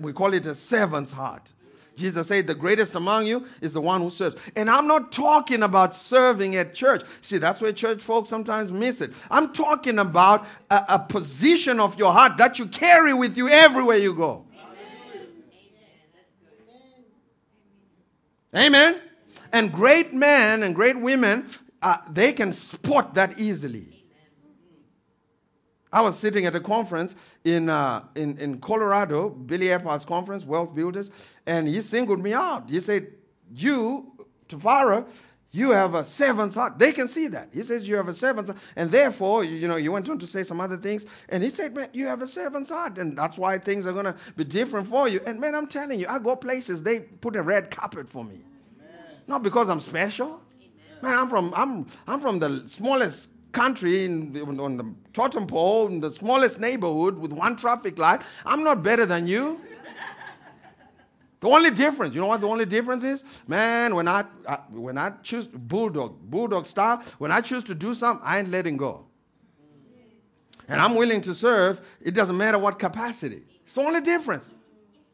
[0.00, 1.52] We call it a servant's heart.
[1.96, 4.36] Jesus said, The greatest among you is the one who serves.
[4.56, 7.02] And I'm not talking about serving at church.
[7.22, 9.12] See, that's where church folks sometimes miss it.
[9.30, 13.98] I'm talking about a, a position of your heart that you carry with you everywhere
[13.98, 14.44] you go.
[18.56, 19.00] Amen.
[19.52, 21.46] And great men and great women,
[21.82, 23.98] uh, they can spot that easily.
[25.90, 30.74] I was sitting at a conference in, uh, in, in Colorado, Billy Epperhart's conference, Wealth
[30.74, 31.10] Builders,
[31.46, 32.68] and he singled me out.
[32.68, 33.06] He said,
[33.50, 34.12] You,
[34.48, 35.08] Tafara,
[35.50, 36.78] you have a servant's heart.
[36.78, 37.48] They can see that.
[37.52, 38.62] He says you have a servant's heart.
[38.76, 41.06] And therefore, you, you know, you went on to say some other things.
[41.30, 42.98] And he said, man, you have a servant's heart.
[42.98, 45.20] And that's why things are going to be different for you.
[45.26, 48.40] And man, I'm telling you, I go places, they put a red carpet for me.
[48.78, 48.96] Amen.
[49.26, 50.26] Not because I'm special.
[50.60, 51.02] Amen.
[51.02, 54.84] Man, I'm from, I'm, I'm from the smallest country in, on the
[55.14, 58.20] totem pole in the smallest neighborhood with one traffic light.
[58.44, 59.60] I'm not better than you.
[61.40, 63.22] The only difference, you know what the only difference is?
[63.46, 67.94] Man, when I, I when I choose bulldog, bulldog style, when I choose to do
[67.94, 69.06] something, I ain't letting go.
[70.68, 73.42] And I'm willing to serve, it doesn't matter what capacity.
[73.64, 74.48] It's the only difference.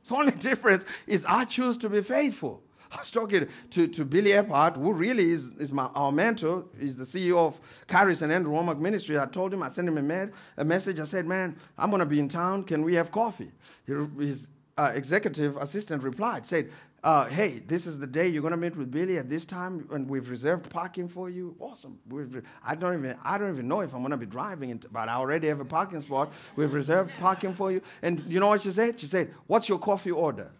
[0.00, 2.62] It's the only difference is I choose to be faithful.
[2.90, 6.64] I was talking to, to Billy Epperhart, who really is, is my, our mentor.
[6.78, 7.60] He's the CEO of
[7.90, 9.18] Charis and Andrew Wommack Ministry.
[9.18, 11.00] I told him, I sent him a, med, a message.
[11.00, 12.62] I said, man, I'm going to be in town.
[12.62, 13.50] Can we have coffee?
[13.86, 13.92] He,
[14.24, 16.70] his uh, executive assistant replied, said,
[17.04, 19.86] uh, hey, this is the day you're going to meet with Billy at this time,
[19.92, 21.54] and we've reserved parking for you.
[21.60, 21.98] Awesome.
[22.08, 25.08] We've, I don't even I don't even know if I'm going to be driving, but
[25.10, 26.32] I already have a parking spot.
[26.56, 27.82] We've reserved parking for you.
[28.00, 28.98] And you know what she said?
[28.98, 30.50] She said, "What's your coffee order?"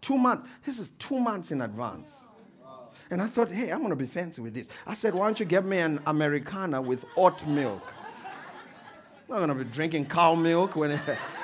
[0.00, 0.48] Two months.
[0.64, 2.26] This is two months in advance.
[3.10, 4.68] And I thought, hey, I'm going to be fancy with this.
[4.86, 7.82] I said, why don't you get me an Americana with oat milk?
[9.28, 11.00] I'm not going to be drinking cow milk when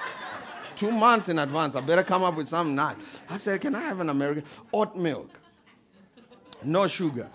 [0.77, 1.75] two months in advance.
[1.75, 2.97] I better come up with something nice.
[3.29, 5.31] I said, can I have an American oat milk?
[6.63, 7.29] No sugar.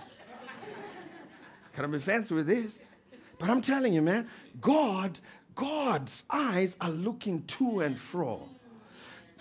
[1.73, 2.80] Can I be fancy with this?
[3.39, 5.19] But I'm telling you, man, God,
[5.56, 8.47] God's eyes are looking to and fro.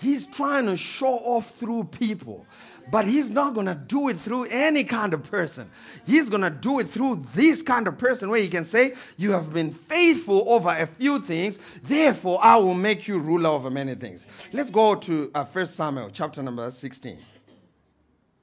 [0.01, 2.47] He's trying to show off through people,
[2.91, 5.71] but he's not going to do it through any kind of person.
[6.07, 9.33] He's going to do it through this kind of person where he can say, You
[9.33, 13.95] have been faithful over a few things, therefore I will make you ruler over many
[13.95, 14.25] things.
[14.53, 17.19] Let's go to uh, 1 Samuel chapter number 16.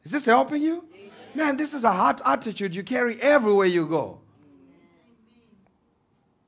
[0.03, 0.85] Is this helping you?
[1.33, 4.19] Man, this is a hot attitude you carry everywhere you go.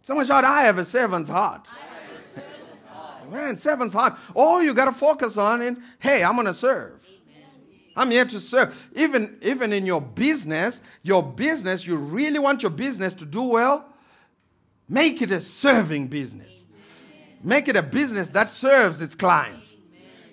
[0.04, 1.70] Someone shout, I have a servant's heart
[3.30, 4.18] man, servant's heart.
[4.36, 7.00] All you got to focus on is, hey, I'm going to serve.
[7.96, 8.90] I'm here to serve.
[8.96, 13.86] Even, even in your business, your business, you really want your business to do well,
[14.88, 16.62] make it a serving business.
[17.44, 19.76] Make it a business that serves its clients,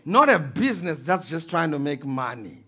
[0.04, 2.64] not a business that's just trying to make money.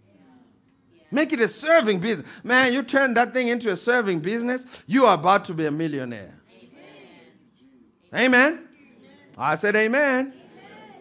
[1.11, 2.29] Make it a serving business.
[2.45, 5.71] Man, you turn that thing into a serving business, you are about to be a
[5.71, 6.35] millionaire.
[8.13, 8.35] Amen.
[8.35, 8.68] Amen.
[9.39, 10.33] I said, Amen.
[10.33, 10.35] Amen.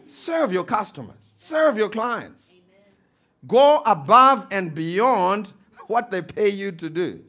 [0.05, 2.51] Serve your customers, serve your clients.
[2.51, 2.85] Amen.
[3.47, 5.53] Go above and beyond
[5.87, 7.23] what they pay you to do.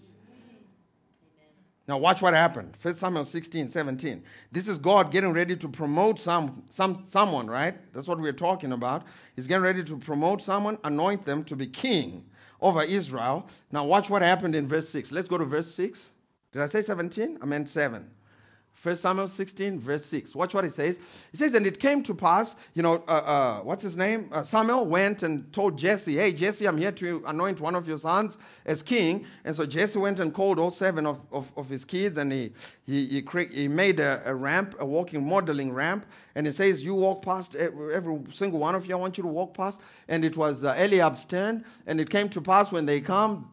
[1.88, 2.76] Now, watch what happened.
[2.82, 4.22] 1 Samuel 16, 17.
[4.52, 7.74] This is God getting ready to promote some, some, someone, right?
[7.94, 9.04] That's what we're talking about.
[9.34, 12.26] He's getting ready to promote someone, anoint them to be king
[12.60, 13.48] over Israel.
[13.72, 15.12] Now, watch what happened in verse 6.
[15.12, 16.10] Let's go to verse 6.
[16.52, 17.38] Did I say 17?
[17.40, 18.10] I meant 7.
[18.80, 20.36] 1 Samuel 16, verse 6.
[20.36, 21.00] Watch what it says.
[21.32, 24.28] It says, And it came to pass, you know, uh, uh, what's his name?
[24.30, 27.98] Uh, Samuel went and told Jesse, Hey, Jesse, I'm here to anoint one of your
[27.98, 29.26] sons as king.
[29.44, 32.52] And so Jesse went and called all seven of, of, of his kids, and he,
[32.86, 36.06] he, he, cre- he made a, a, ramp, a walking, modeling ramp.
[36.36, 39.22] And it says, You walk past every, every, single one of you, I want you
[39.22, 39.80] to walk past.
[40.06, 41.64] And it was uh, Eliab's turn.
[41.88, 43.50] And it came to pass when they come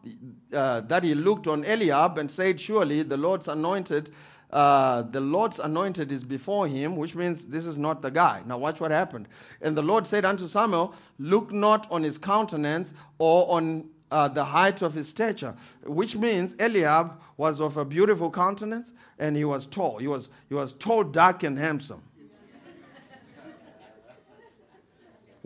[0.52, 4.12] uh, that he looked on Eliab and said, Surely the Lord's anointed
[4.52, 8.42] uh, the Lord's anointed is before him, which means this is not the guy.
[8.46, 9.28] Now, watch what happened.
[9.60, 14.44] And the Lord said unto Samuel, Look not on his countenance or on uh, the
[14.44, 15.54] height of his stature,
[15.84, 19.98] which means Eliab was of a beautiful countenance and he was tall.
[19.98, 22.02] He was, he was tall, dark, and handsome.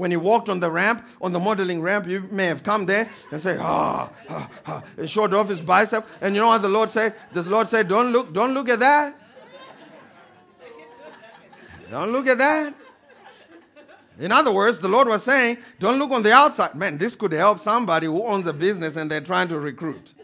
[0.01, 3.11] When he walked on the ramp, on the modeling ramp, you may have come there
[3.31, 6.09] and say, ah, ah, ah, and showed off his bicep.
[6.23, 7.13] And you know what the Lord said?
[7.35, 9.15] The Lord said, don't look, don't look at that.
[11.91, 12.73] Don't look at that.
[14.19, 16.75] In other words, the Lord was saying, don't look on the outside.
[16.75, 20.15] Man, this could help somebody who owns a business and they're trying to recruit.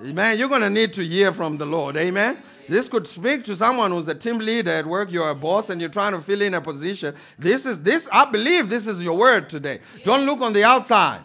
[0.00, 1.98] Man, you're going to need to hear from the Lord.
[1.98, 2.38] Amen.
[2.68, 5.80] This could speak to someone who's a team leader at work, you're a boss, and
[5.80, 7.14] you're trying to fill in a position.
[7.38, 9.80] This is this, I believe this is your word today.
[10.04, 11.22] Don't look on the outside.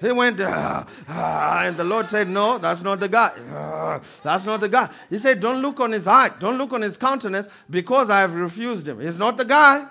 [0.00, 3.30] He went, ah, ah, and the Lord said, No, that's not the guy.
[3.52, 4.90] Ah, that's not the guy.
[5.08, 8.34] He said, Don't look on his height, don't look on his countenance, because I have
[8.34, 8.98] refused him.
[8.98, 9.86] He's not the guy.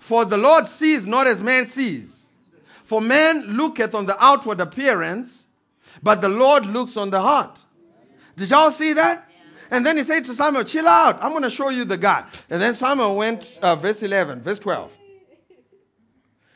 [0.00, 2.26] For the Lord sees not as man sees.
[2.84, 5.44] For man looketh on the outward appearance,
[6.02, 7.62] but the Lord looks on the heart.
[8.36, 9.30] Did y'all see that?
[9.72, 11.20] And then he said to Samuel, Chill out.
[11.22, 12.26] I'm going to show you the guy.
[12.50, 14.92] And then Samuel went, uh, verse 11, verse 12.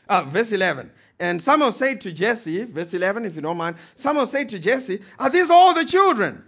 [0.07, 0.91] Uh, verse 11.
[1.19, 5.01] And Samuel said to Jesse, verse 11, if you don't mind, Samuel said to Jesse,
[5.17, 6.43] Are these all the children?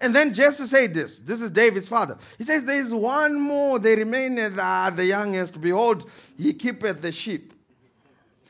[0.00, 1.18] And then Jesse said this.
[1.18, 2.16] This is David's father.
[2.38, 3.78] He says, There is one more.
[3.78, 5.60] They remain the, the youngest.
[5.60, 7.52] Behold, he keepeth the sheep.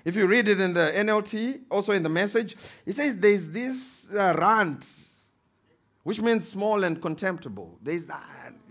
[0.04, 4.08] If you read it in the NLT, also in the message, he says, There's this
[4.14, 4.86] uh, rant,
[6.08, 7.76] which means small and contemptible.
[7.82, 8.08] There's.
[8.08, 8.16] Uh,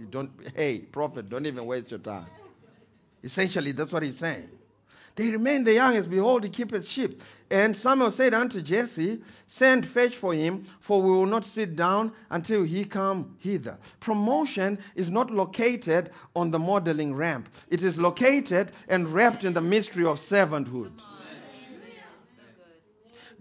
[0.09, 2.25] don't, hey, prophet, don't even waste your time.
[3.23, 4.49] Essentially, that's what he's saying.
[5.15, 6.09] They remain the youngest.
[6.09, 7.21] Behold, he keepeth sheep.
[7.51, 12.11] And Samuel said unto Jesse, Send fetch for him, for we will not sit down
[12.31, 13.77] until he come hither.
[13.99, 19.61] Promotion is not located on the modeling ramp, it is located and wrapped in the
[19.61, 20.91] mystery of servanthood.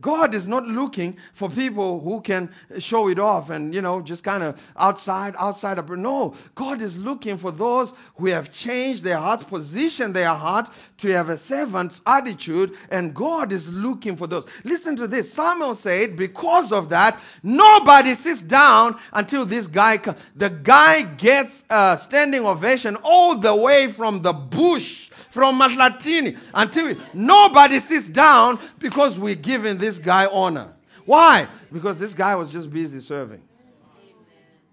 [0.06, 4.22] God is not looking for people who can show it off and, you know, just
[4.22, 5.90] kind of outside, outside of.
[5.90, 11.08] No, God is looking for those who have changed their hearts, positioned their heart to
[11.08, 14.46] have a servant's attitude, and God is looking for those.
[14.62, 15.32] Listen to this.
[15.32, 20.20] Samuel said, because of that, nobody sits down until this guy comes.
[20.36, 26.94] The guy gets a standing ovation all the way from the bush from Matlatini until
[27.12, 30.72] nobody sits down because we're giving this guy honor.
[31.04, 31.48] Why?
[31.72, 33.42] Because this guy was just busy serving.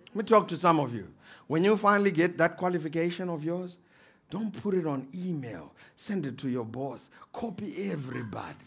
[0.08, 1.08] Let me talk to some of you.
[1.48, 3.78] When you finally get that qualification of yours,
[4.30, 5.74] don't put it on email.
[5.96, 7.10] Send it to your boss.
[7.32, 8.58] Copy everybody.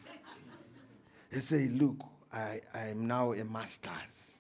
[1.33, 1.97] And say, look,
[2.33, 4.39] I, I am now a master's.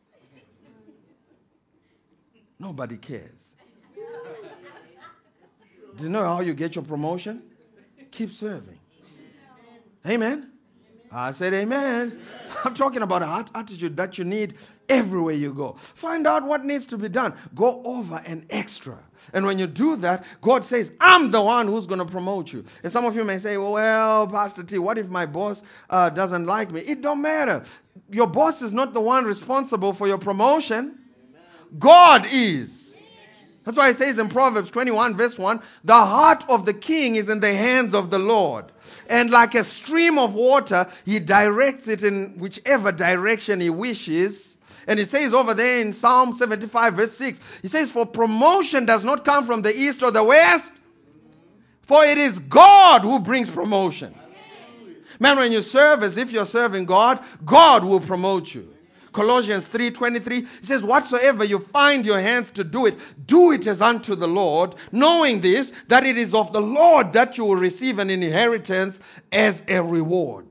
[2.58, 3.50] Nobody cares.
[5.96, 7.42] Do you know how you get your promotion?
[8.10, 8.78] Keep serving.
[10.06, 10.52] Amen.
[11.10, 12.20] I said amen.
[12.64, 14.54] I'm talking about a heart attitude that you need
[14.88, 15.72] everywhere you go.
[15.78, 17.34] Find out what needs to be done.
[17.54, 18.98] Go over an extra.
[19.32, 22.64] And when you do that, God says, I'm the one who's going to promote you.
[22.82, 26.44] And some of you may say, well, Pastor T, what if my boss uh, doesn't
[26.44, 26.80] like me?
[26.80, 27.64] It don't matter.
[28.10, 30.98] Your boss is not the one responsible for your promotion.
[31.78, 32.85] God is.
[33.66, 37.28] That's why it says in Proverbs 21, verse 1 the heart of the king is
[37.28, 38.66] in the hands of the Lord.
[39.08, 44.56] And like a stream of water, he directs it in whichever direction he wishes.
[44.86, 49.02] And he says over there in Psalm 75, verse 6, he says, For promotion does
[49.02, 50.72] not come from the east or the west,
[51.82, 54.14] for it is God who brings promotion.
[55.18, 58.75] Man, when you serve as if you're serving God, God will promote you.
[59.16, 63.80] Colossians 3:23 it says whatsoever you find your hands to do it do it as
[63.80, 67.98] unto the Lord knowing this that it is of the Lord that you will receive
[67.98, 69.00] an inheritance
[69.32, 70.45] as a reward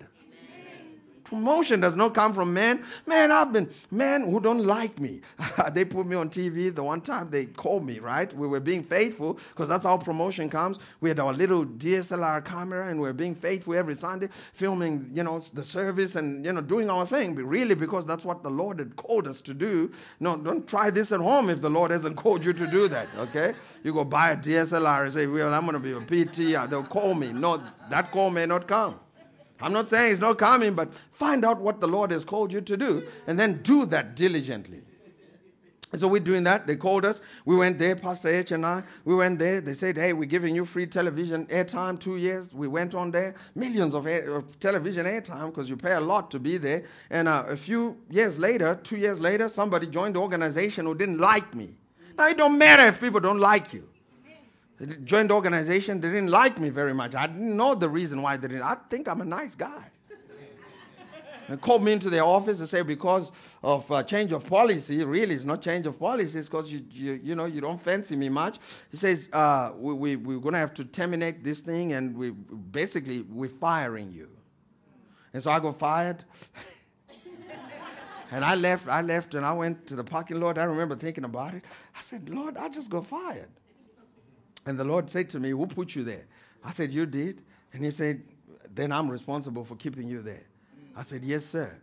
[1.26, 2.84] Promotion does not come from men.
[3.08, 5.22] Man, I've been men who don't like me.
[5.74, 8.32] they put me on TV the one time they called me, right?
[8.34, 10.78] We were being faithful because that's how promotion comes.
[11.02, 15.24] We had our little DSLR camera and we are being faithful every Sunday, filming, you
[15.24, 17.34] know, the service and you know, doing our thing.
[17.34, 19.92] But really because that's what the Lord had called us to do.
[20.20, 23.10] No, don't try this at home if the Lord hasn't called you to do that.
[23.18, 23.56] Okay?
[23.84, 26.84] You go buy a DSLR and say, Well, I'm gonna be a PT, uh, they'll
[26.84, 27.34] call me.
[27.34, 29.00] No, that call may not come.
[29.62, 32.62] I'm not saying it's not coming, but find out what the Lord has called you
[32.62, 34.82] to do and then do that diligently.
[35.96, 36.68] So we're doing that.
[36.68, 37.22] They called us.
[37.46, 38.84] We went there, Pastor H and I.
[39.06, 39.62] We went there.
[39.62, 42.54] They said, hey, we're giving you free television airtime, two years.
[42.54, 43.36] We went on there.
[43.54, 46.84] Millions of, air, of television airtime because you pay a lot to be there.
[47.10, 51.20] And uh, a few years later, two years later, somebody joined the organization who didn't
[51.20, 51.76] like me.
[52.18, 53.88] Now, it don't matter if people don't like you
[55.04, 56.02] joined the organization.
[56.02, 57.16] They didn't like me very much.
[57.16, 58.64] I didn't know the reason why they didn't.
[58.64, 59.90] I think I'm a nice guy.
[61.50, 63.32] they called me into their office and said, because
[63.64, 67.14] of uh, change of policy, really, it's not change of policy, it's because you, you,
[67.24, 68.60] you, know, you don't fancy me much.
[68.92, 72.32] He says, uh, we, we, we're going to have to terminate this thing, and we
[72.32, 74.30] basically, we're firing you.
[75.34, 76.26] And so I got fired.
[78.32, 80.58] and I left, I left, and I went to the parking lot.
[80.58, 81.64] I remember thinking about it.
[81.98, 83.48] I said, Lord, I just got fired.
[84.66, 86.26] And the Lord said to me, Who put you there?
[86.64, 87.42] I said, You did.
[87.74, 88.24] And he said,
[88.74, 90.44] Then I'm responsible for keeping you there.
[90.96, 91.76] I said, Yes, sir.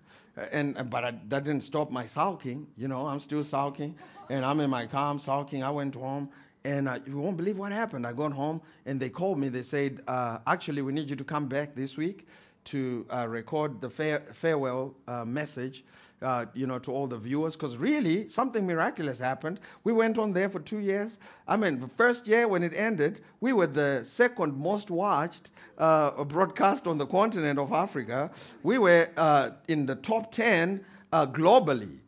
[0.51, 2.67] And but I, that didn't stop my sulking.
[2.77, 3.95] You know, I'm still sulking,
[4.31, 5.63] and I'm in my car, I'm sulking.
[5.63, 6.31] I went home,
[6.65, 8.07] and uh, you won't believe what happened.
[8.07, 9.51] I got home, and they called me.
[9.51, 12.27] They said, uh, "Actually, we need you to come back this week
[12.65, 15.85] to uh, record the fare- farewell uh, message."
[16.23, 19.59] Uh, you know, to all the viewers, because really something miraculous happened.
[19.83, 21.19] We went on there for two years.
[21.49, 26.23] I mean, the first year when it ended, we were the second most watched uh,
[26.23, 28.31] broadcast on the continent of Africa.
[28.63, 31.99] We were uh, in the top 10 uh, globally.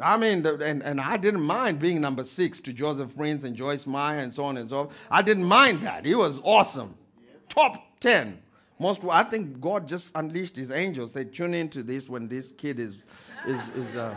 [0.00, 3.86] I mean, and, and I didn't mind being number six to Joseph Prince and Joyce
[3.86, 4.88] Meyer and so on and so on.
[5.10, 6.06] I didn't mind that.
[6.06, 6.94] It was awesome.
[7.48, 8.42] Top 10.
[8.78, 12.80] Most, I think God just unleashed his angels, said, tune into this when this kid
[12.80, 12.96] is,
[13.46, 14.16] is, is uh,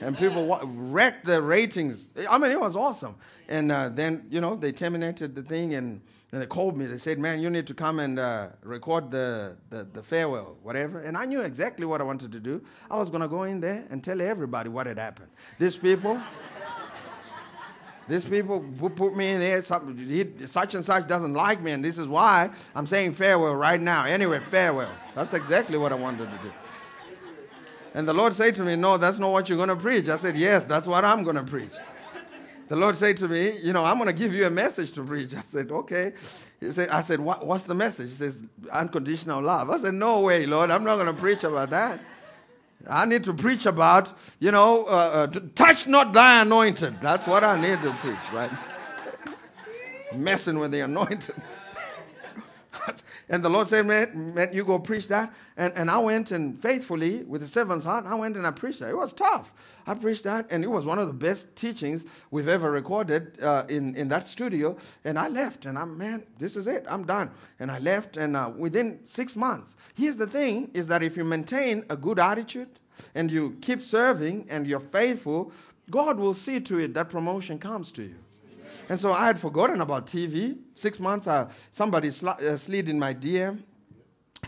[0.00, 2.10] and people wa- wrecked the ratings.
[2.28, 3.14] I mean, it was awesome.
[3.48, 6.00] And uh, then, you know, they terminated the thing and,
[6.32, 6.86] and they called me.
[6.86, 11.00] They said, man, you need to come and uh, record the, the, the farewell, whatever.
[11.00, 12.62] And I knew exactly what I wanted to do.
[12.90, 15.28] I was going to go in there and tell everybody what had happened.
[15.58, 16.20] These people,
[18.08, 21.98] these people who put me in there, such and such doesn't like me, and this
[21.98, 24.04] is why I'm saying farewell right now.
[24.04, 24.90] Anyway, farewell.
[25.14, 26.52] That's exactly what I wanted to do.
[27.94, 30.08] And the Lord said to me, No, that's not what you're going to preach.
[30.08, 31.72] I said, Yes, that's what I'm going to preach.
[32.68, 35.04] The Lord said to me, You know, I'm going to give you a message to
[35.04, 35.34] preach.
[35.36, 36.12] I said, Okay.
[36.60, 38.10] He said, I said, what, What's the message?
[38.10, 39.70] He says, Unconditional love.
[39.70, 40.70] I said, No way, Lord.
[40.70, 42.00] I'm not going to preach about that.
[42.88, 47.00] I need to preach about, you know, uh, uh, touch not thy anointed.
[47.00, 48.50] That's what I need to preach, right?
[50.16, 51.34] Messing with the anointed.
[53.28, 55.32] And the Lord said, man, man, you go preach that.
[55.56, 58.80] And, and I went and faithfully, with a servant's heart, I went and I preached
[58.80, 58.90] that.
[58.90, 59.52] It was tough.
[59.86, 63.64] I preached that, and it was one of the best teachings we've ever recorded uh,
[63.68, 64.76] in, in that studio.
[65.04, 66.84] And I left, and I'm, man, this is it.
[66.88, 67.30] I'm done.
[67.60, 71.24] And I left, and uh, within six months, here's the thing, is that if you
[71.24, 72.68] maintain a good attitude
[73.14, 75.52] and you keep serving and you're faithful,
[75.90, 78.21] God will see to it that promotion comes to you.
[78.88, 80.58] And so I had forgotten about TV.
[80.74, 83.62] Six months, uh, somebody uh, slid in my DM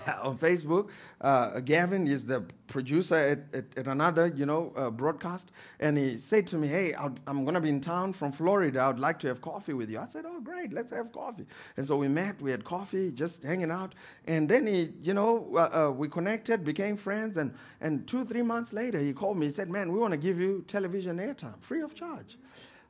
[0.22, 0.88] on Facebook.
[1.20, 6.18] Uh, Gavin is the producer at, at, at another, you know, uh, broadcast, and he
[6.18, 8.80] said to me, "Hey, i am going to be in town from Florida.
[8.80, 11.46] I would like to have coffee with you." I said, "Oh, great, let's have coffee."
[11.76, 12.40] And so we met.
[12.40, 13.94] We had coffee, just hanging out,
[14.26, 18.42] and then he, you know, uh, uh, we connected, became friends, and and two, three
[18.42, 19.46] months later, he called me.
[19.46, 22.36] He said, "Man, we want to give you television airtime, free of charge."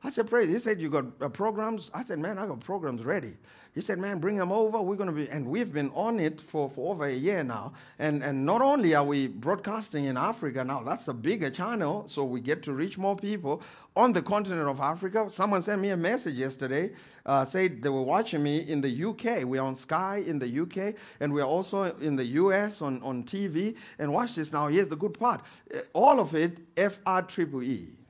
[0.05, 0.49] I said, praise.
[0.49, 1.89] He said, you got uh, programs?
[1.91, 3.33] I said, man, I got programs ready.
[3.73, 4.79] He said, man, bring them over.
[4.79, 7.73] We're going to be, and we've been on it for, for over a year now.
[7.97, 12.23] And, and not only are we broadcasting in Africa now, that's a bigger channel, so
[12.23, 13.63] we get to reach more people
[13.95, 15.25] on the continent of Africa.
[15.29, 16.91] Someone sent me a message yesterday,
[17.25, 19.43] uh, said they were watching me in the UK.
[19.43, 23.75] We're on Sky in the UK, and we're also in the US on, on TV.
[23.97, 24.67] And watch this now.
[24.67, 25.41] Here's the good part.
[25.73, 28.04] Uh, All of it, F-R-triple-E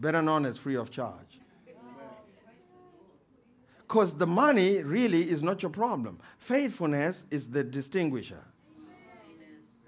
[0.00, 1.40] better known as free of charge.
[3.82, 6.20] Because the money really is not your problem.
[6.38, 8.44] Faithfulness is the distinguisher.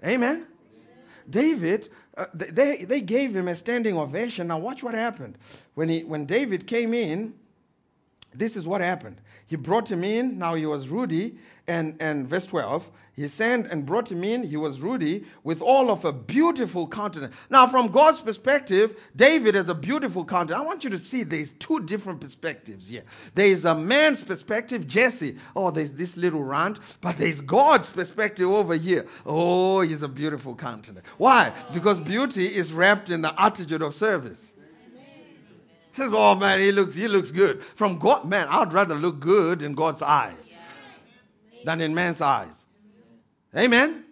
[0.05, 0.47] Amen?
[1.29, 1.87] David,
[2.17, 4.47] uh, they, they gave him a standing ovation.
[4.47, 5.37] Now, watch what happened.
[5.73, 7.33] When, he, when David came in,
[8.35, 9.21] this is what happened.
[9.47, 10.37] He brought him in.
[10.37, 11.37] Now he was ruddy.
[11.67, 14.43] And, and verse 12, he sent and brought him in.
[14.43, 17.35] He was ruddy with all of a beautiful countenance.
[17.49, 20.61] Now, from God's perspective, David has a beautiful countenance.
[20.61, 23.03] I want you to see there's two different perspectives here.
[23.35, 25.37] There's a man's perspective, Jesse.
[25.55, 26.79] Oh, there's this little rant.
[27.01, 29.05] But there's God's perspective over here.
[29.25, 31.05] Oh, he's a beautiful countenance.
[31.17, 31.53] Why?
[31.71, 34.52] Because beauty is wrapped in the attitude of service.
[35.93, 39.61] Says, "Oh man, he looks he looks good." From God, man, I'd rather look good
[39.61, 40.51] in God's eyes
[41.63, 42.65] than in man's eyes.
[43.55, 44.03] Amen.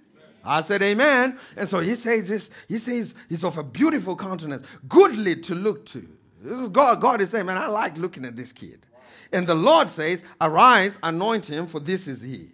[0.44, 1.38] I said amen.
[1.56, 5.86] And so he says this, he says he's of a beautiful countenance, goodly to look
[5.88, 6.08] to.
[6.42, 7.00] This is God.
[7.00, 8.86] God is saying, man, I like looking at this kid.
[9.32, 12.50] And the Lord says, arise, anoint him, for this is he.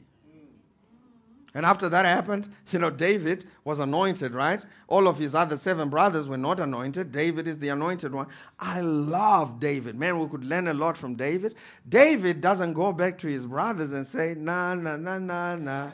[1.58, 4.64] And after that happened, you know, David was anointed, right?
[4.88, 7.12] All of his other seven brothers were not anointed.
[7.12, 8.28] David is the anointed one.
[8.60, 9.96] I love David.
[9.96, 11.56] Man, we could learn a lot from David.
[11.90, 15.90] David doesn't go back to his brothers and say, nah, nah, nah, nah, nah.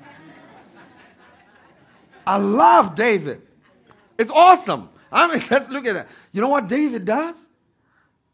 [2.27, 3.41] I love David.
[4.17, 4.89] It's awesome.
[5.13, 6.09] I mean, let's look at that.
[6.33, 7.41] You know what David does?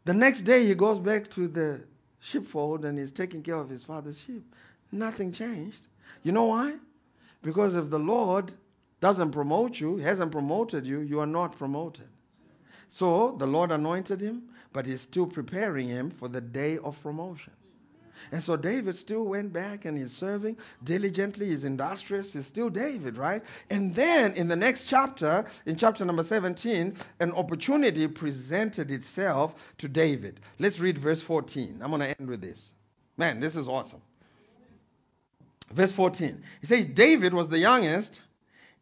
[0.04, 1.82] The next day he goes back to the
[2.18, 4.42] sheepfold and he's taking care of his father's sheep.
[4.90, 5.86] Nothing changed.
[6.24, 6.74] You know why?
[7.42, 8.54] Because if the Lord
[9.00, 12.08] doesn't promote you, hasn't promoted you, you are not promoted.
[12.90, 17.52] So the Lord anointed him, but he's still preparing him for the day of promotion.
[18.32, 23.16] And so David still went back and he's serving diligently, he's industrious, he's still David,
[23.16, 23.42] right?
[23.70, 29.88] And then in the next chapter, in chapter number 17, an opportunity presented itself to
[29.88, 30.40] David.
[30.58, 31.80] Let's read verse 14.
[31.82, 32.74] I'm going to end with this.
[33.16, 34.02] Man, this is awesome.
[35.72, 36.42] Verse 14.
[36.60, 38.20] He says, David was the youngest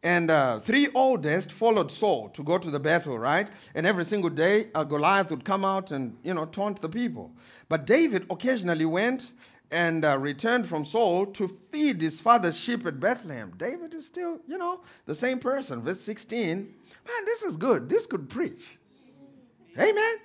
[0.01, 3.49] and uh, three oldest followed Saul to go to the battle, right?
[3.75, 7.31] And every single day, uh, Goliath would come out and, you know, taunt the people.
[7.67, 9.33] But David occasionally went
[9.71, 13.53] and uh, returned from Saul to feed his father's sheep at Bethlehem.
[13.57, 15.81] David is still, you know, the same person.
[15.81, 16.57] Verse 16.
[16.57, 17.89] Man, this is good.
[17.89, 18.77] This could preach.
[19.77, 20.17] Amen.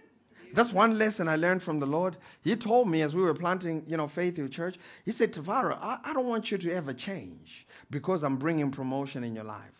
[0.54, 2.16] That's one lesson I learned from the Lord.
[2.42, 5.76] He told me as we were planting, you know, Faith Hill Church, he said, Tavara,
[5.80, 9.73] I, I don't want you to ever change because I'm bringing promotion in your life.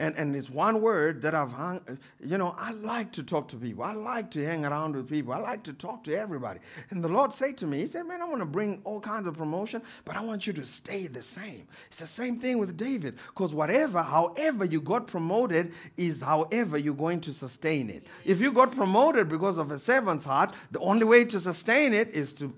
[0.00, 1.80] And, and it's one word that I've hung,
[2.24, 3.82] you know, I like to talk to people.
[3.82, 5.32] I like to hang around with people.
[5.32, 6.60] I like to talk to everybody.
[6.90, 9.26] And the Lord said to me, He said, Man, I want to bring all kinds
[9.26, 11.66] of promotion, but I want you to stay the same.
[11.88, 16.94] It's the same thing with David, because whatever, however you got promoted, is however you're
[16.94, 18.06] going to sustain it.
[18.24, 22.10] If you got promoted because of a servant's heart, the only way to sustain it
[22.10, 22.54] is to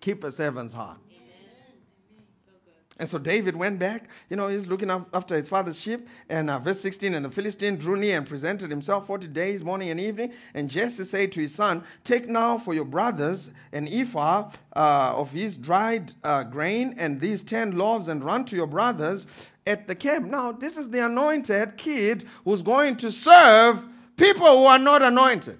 [0.00, 0.98] keep a servant's heart.
[2.98, 4.08] And so David went back.
[4.28, 6.08] You know, he's looking after his father's sheep.
[6.28, 9.90] And uh, verse 16, and the Philistine drew near and presented himself 40 days, morning
[9.90, 10.32] and evening.
[10.54, 15.30] And Jesse said to his son, Take now for your brothers an ephah uh, of
[15.30, 19.26] his dried uh, grain and these 10 loaves and run to your brothers
[19.66, 20.26] at the camp.
[20.26, 23.84] Now, this is the anointed kid who's going to serve
[24.16, 25.58] people who are not anointed.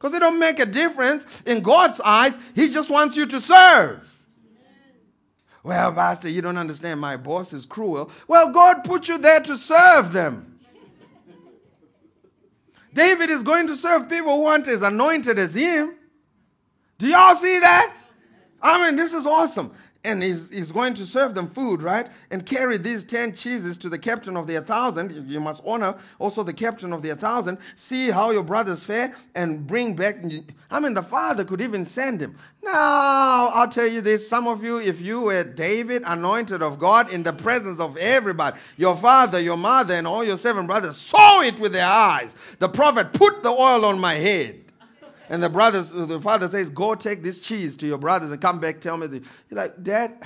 [0.00, 2.38] Because it don't make a difference in God's eyes.
[2.54, 4.06] He just wants you to serve.
[5.62, 7.00] Well, Pastor, you don't understand.
[7.00, 8.10] My boss is cruel.
[8.26, 10.58] Well, God put you there to serve them.
[12.94, 15.94] David is going to serve people who aren't as anointed as him.
[16.96, 17.94] Do y'all see that?
[18.62, 19.70] I mean, this is awesome
[20.02, 22.08] and he's, he's going to serve them food, right?
[22.30, 25.28] And carry these 10 cheeses to the captain of the thousand.
[25.28, 27.58] You must honor also the captain of the thousand.
[27.74, 30.16] See how your brothers fare and bring back.
[30.70, 32.38] I mean, the father could even send him.
[32.62, 37.12] Now, I'll tell you this some of you, if you were David, anointed of God,
[37.12, 41.42] in the presence of everybody, your father, your mother, and all your seven brothers saw
[41.42, 42.34] it with their eyes.
[42.58, 44.59] The prophet put the oil on my head.
[45.30, 48.58] And the brothers, the father says, Go take this cheese to your brothers and come
[48.58, 49.06] back, tell me.
[49.06, 50.20] The, you're like, Dad,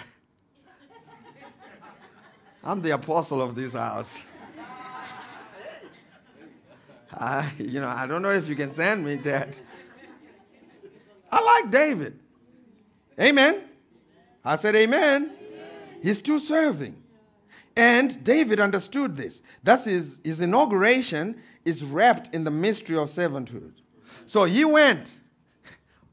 [2.65, 4.17] I'm the apostle of this house.
[7.13, 9.55] I, you know, I don't know if you can send me, Dad.
[11.31, 12.19] I like David.
[13.21, 13.61] Amen.
[14.43, 15.25] I said, Amen.
[15.25, 15.31] amen.
[16.03, 16.97] He's still serving.
[17.77, 19.43] And David understood this.
[19.63, 23.73] That's his, his inauguration is wrapped in the mystery of servanthood.
[24.27, 25.17] So he went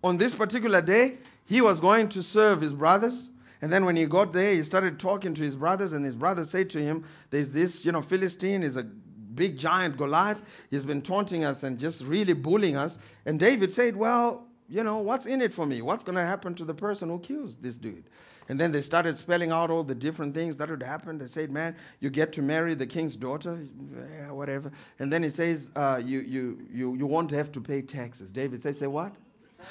[0.03, 1.18] on this particular day.
[1.45, 3.30] He was going to serve his brothers.
[3.62, 6.49] And then when he got there, he started talking to his brothers, and his brothers
[6.49, 10.41] said to him, There's this, you know, Philistine is a big giant Goliath.
[10.70, 12.97] He's been taunting us and just really bullying us.
[13.26, 15.82] And David said, Well, you know, what's in it for me?
[15.82, 18.05] What's going to happen to the person who kills this dude?
[18.52, 21.18] And then they started spelling out all the different things that would happen.
[21.18, 23.66] They said, man, you get to marry the king's daughter,
[24.14, 24.74] yeah, whatever.
[24.99, 28.30] And then he says, uh, you, you, you, you won't have to pay taxes.
[28.30, 29.14] David says, say what?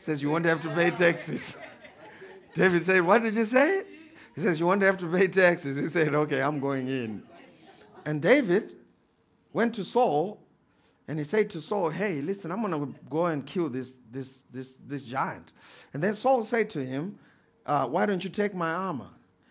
[0.00, 1.56] says, you won't have to pay taxes.
[2.56, 3.84] David said, what did you say?
[4.34, 5.76] He says, you won't have to pay taxes.
[5.76, 7.22] He said, okay, I'm going in.
[8.04, 8.74] And David
[9.52, 10.40] went to Saul
[11.10, 14.44] and he said to Saul, Hey, listen, I'm going to go and kill this, this,
[14.52, 15.50] this, this giant.
[15.92, 17.18] And then Saul said to him,
[17.66, 19.08] uh, Why don't you take my armor?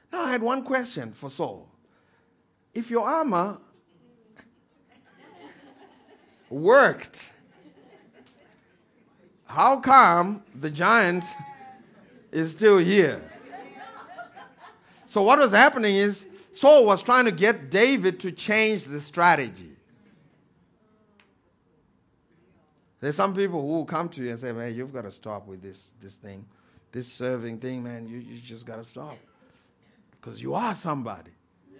[0.10, 1.68] Now, I had one question for Saul.
[2.74, 3.58] If your armor
[6.50, 7.26] worked,
[9.44, 11.26] how come the giant
[12.32, 13.22] is still here?
[15.08, 19.76] So, what was happening is Saul was trying to get David to change the strategy.
[23.00, 25.48] There's some people who will come to you and say, man, you've got to stop
[25.48, 26.46] with this, this thing,
[26.92, 28.08] this serving thing, man.
[28.08, 29.16] You, you just got to stop.
[30.12, 31.32] Because you are somebody.
[31.72, 31.80] Yeah.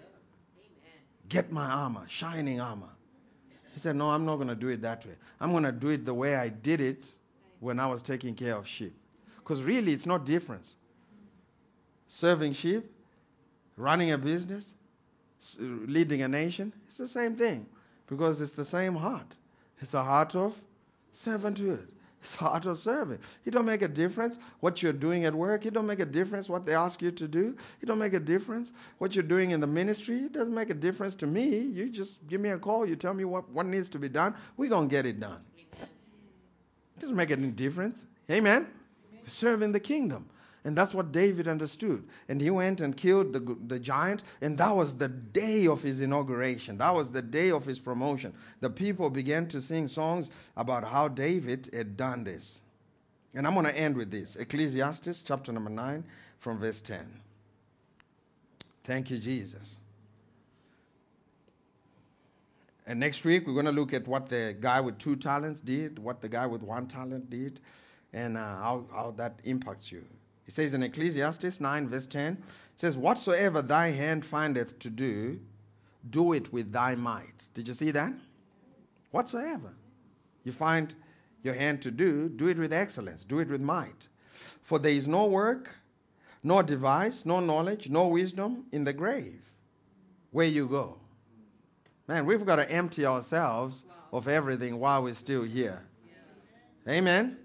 [1.28, 2.88] Get my armor, shining armor.
[3.74, 5.12] He said, no, I'm not going to do it that way.
[5.40, 7.06] I'm going to do it the way I did it
[7.60, 8.94] when I was taking care of sheep.
[9.36, 10.74] Because really, it's not difference.
[12.10, 12.84] serving sheep,
[13.76, 14.74] running a business,
[15.58, 16.72] leading a nation.
[16.86, 17.66] It's the same thing
[18.06, 19.36] because it's the same heart.
[19.80, 20.54] It's a heart of
[21.14, 21.88] servanthood.
[22.22, 23.18] It's heart of serving.
[23.46, 25.64] It don't make a difference what you're doing at work.
[25.64, 27.56] It don't make a difference what they ask you to do.
[27.80, 30.18] It don't make a difference what you're doing in the ministry.
[30.18, 31.60] It doesn't make a difference to me.
[31.60, 32.86] You just give me a call.
[32.86, 34.34] You tell me what, what needs to be done.
[34.58, 35.40] We're going to get it done.
[35.80, 38.04] It doesn't make any difference.
[38.30, 38.66] Amen?
[39.26, 40.28] Serving the kingdom.
[40.64, 42.04] And that's what David understood.
[42.28, 46.00] And he went and killed the, the giant, and that was the day of his
[46.00, 46.76] inauguration.
[46.78, 48.34] That was the day of his promotion.
[48.60, 52.60] The people began to sing songs about how David had done this.
[53.34, 56.04] And I'm going to end with this Ecclesiastes chapter number 9,
[56.38, 57.06] from verse 10.
[58.84, 59.76] Thank you, Jesus.
[62.86, 65.98] And next week, we're going to look at what the guy with two talents did,
[65.98, 67.60] what the guy with one talent did,
[68.12, 70.04] and uh, how, how that impacts you.
[70.50, 72.40] It says in Ecclesiastes 9, verse 10, it
[72.76, 75.38] says, Whatsoever thy hand findeth to do,
[76.10, 77.44] do it with thy might.
[77.54, 78.12] Did you see that?
[79.12, 79.72] Whatsoever.
[80.42, 80.92] You find
[81.44, 84.08] your hand to do, do it with excellence, do it with might.
[84.64, 85.70] For there is no work,
[86.42, 89.52] nor device, nor knowledge, nor wisdom in the grave
[90.32, 90.98] where you go.
[92.08, 95.84] Man, we've got to empty ourselves of everything while we're still here.
[96.88, 97.36] Amen?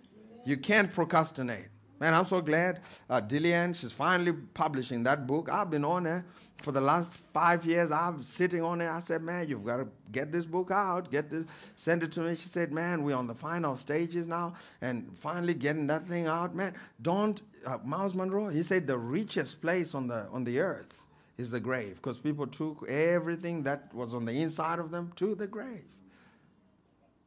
[0.44, 1.68] You can't procrastinate.
[2.00, 5.50] Man, I'm so glad uh, Dillian, she's finally publishing that book.
[5.50, 6.26] I've been on there
[6.58, 7.92] for the last five years.
[7.92, 8.92] I'm sitting on there.
[8.92, 11.10] I said, man, you've got to get this book out.
[11.10, 12.36] Get this, send it to me.
[12.36, 16.54] She said, man, we're on the final stages now and finally getting that thing out.
[16.54, 20.94] Man, don't, uh, Myles Munroe, he said the richest place on the, on the earth
[21.38, 25.36] is the grave because people took everything that was on the inside of them to
[25.36, 25.84] the grave.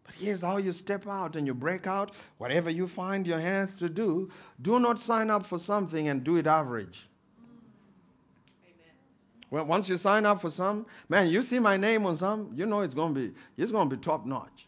[0.09, 3.77] But here's how you step out and you break out whatever you find your hands
[3.79, 4.31] to do.
[4.63, 7.07] Do not sign up for something and do it average.
[9.51, 12.65] Well, once you sign up for some, man, you see my name on some, you
[12.65, 14.67] know it's going to be it's going to be top notch.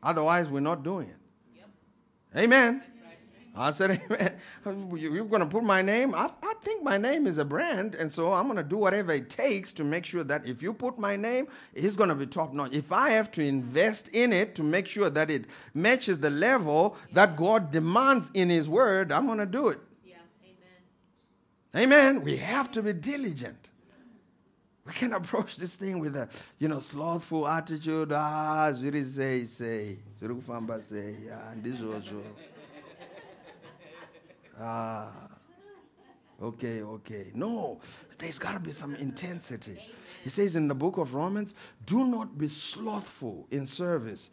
[0.00, 1.16] Otherwise, we're not doing it.
[2.36, 2.80] Amen.
[3.58, 4.00] I said,
[4.64, 6.14] You're going to put my name?
[6.14, 9.12] I, I think my name is a brand, and so I'm going to do whatever
[9.12, 12.26] it takes to make sure that if you put my name, it's going to be
[12.26, 12.72] top notch.
[12.72, 16.96] If I have to invest in it to make sure that it matches the level
[17.12, 19.80] that God demands in His Word, I'm going to do it.
[20.04, 20.16] Yeah,
[21.74, 22.16] amen.
[22.16, 22.24] Amen.
[22.24, 23.70] We have to be diligent.
[24.86, 26.28] We can approach this thing with a,
[26.58, 28.10] you know, slothful attitude.
[28.12, 29.98] Ah, zuri say, say.
[30.18, 31.16] Zuri kufamba say.
[31.30, 32.22] Ah, ndizozo.
[34.60, 35.10] Ah,
[36.42, 37.30] okay, okay.
[37.34, 37.80] No,
[38.18, 39.78] there's got to be some intensity.
[40.24, 41.54] He says in the book of Romans,
[41.86, 44.30] do not be slothful in service,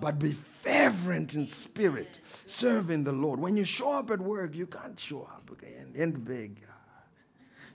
[0.00, 3.38] but be fervent in spirit, serving the Lord.
[3.38, 6.60] When you show up at work, you can't show up again and beg.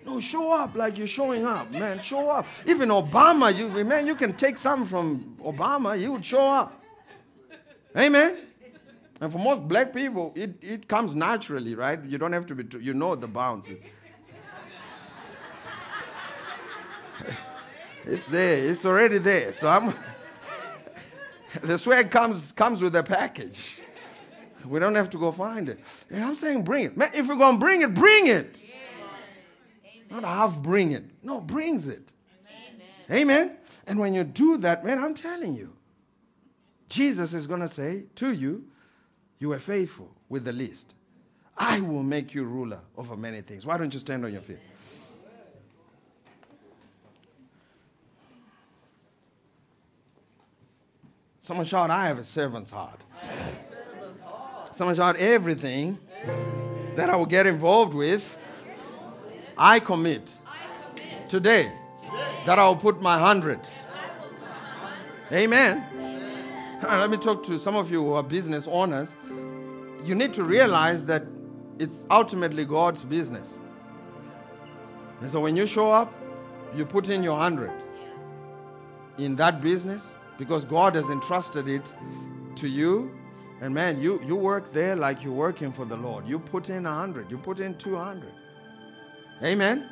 [0.06, 2.02] No, show up like you're showing up, man.
[2.02, 2.46] Show up.
[2.68, 6.84] Even Obama, you man, you can take something from Obama, you would show up.
[7.98, 8.38] Amen.
[9.24, 12.04] And for most black people, it, it comes naturally, right?
[12.04, 13.80] You don't have to be, you know the bounces.
[18.04, 19.54] it's there, it's already there.
[19.54, 19.96] So I'm,
[21.62, 23.80] the swag comes, comes with a package.
[24.66, 25.80] We don't have to go find it.
[26.10, 26.98] And I'm saying, bring it.
[26.98, 28.60] Man, if you're going to bring it, bring it.
[30.12, 31.06] Not half bring it.
[31.24, 32.12] No, brings it.
[33.10, 33.56] Amen.
[33.88, 35.72] And when you do that, man, I'm telling you,
[36.90, 38.66] Jesus is going to say to you,
[39.44, 40.94] You were faithful with the least.
[41.58, 43.66] I will make you ruler over many things.
[43.66, 44.56] Why don't you stand on your feet?
[51.42, 53.02] Someone shout, I have a servant's heart.
[54.72, 55.98] Someone shout, everything
[56.96, 58.38] that I will get involved with,
[59.58, 60.34] I commit
[61.28, 61.70] today
[62.46, 63.60] that I will put my hundred.
[65.34, 65.84] Amen.
[66.82, 69.14] Uh, Let me talk to some of you who are business owners.
[70.04, 71.24] You need to realize that
[71.80, 73.60] it's ultimately God's business.
[75.22, 76.14] And so when you show up,
[76.76, 77.72] you put in your hundred
[79.18, 81.94] in that business because God has entrusted it
[82.58, 83.12] to you.
[83.62, 86.28] And man, you, you work there like you're working for the Lord.
[86.28, 88.30] You put in a hundred, you put in 200.
[89.42, 89.90] Amen.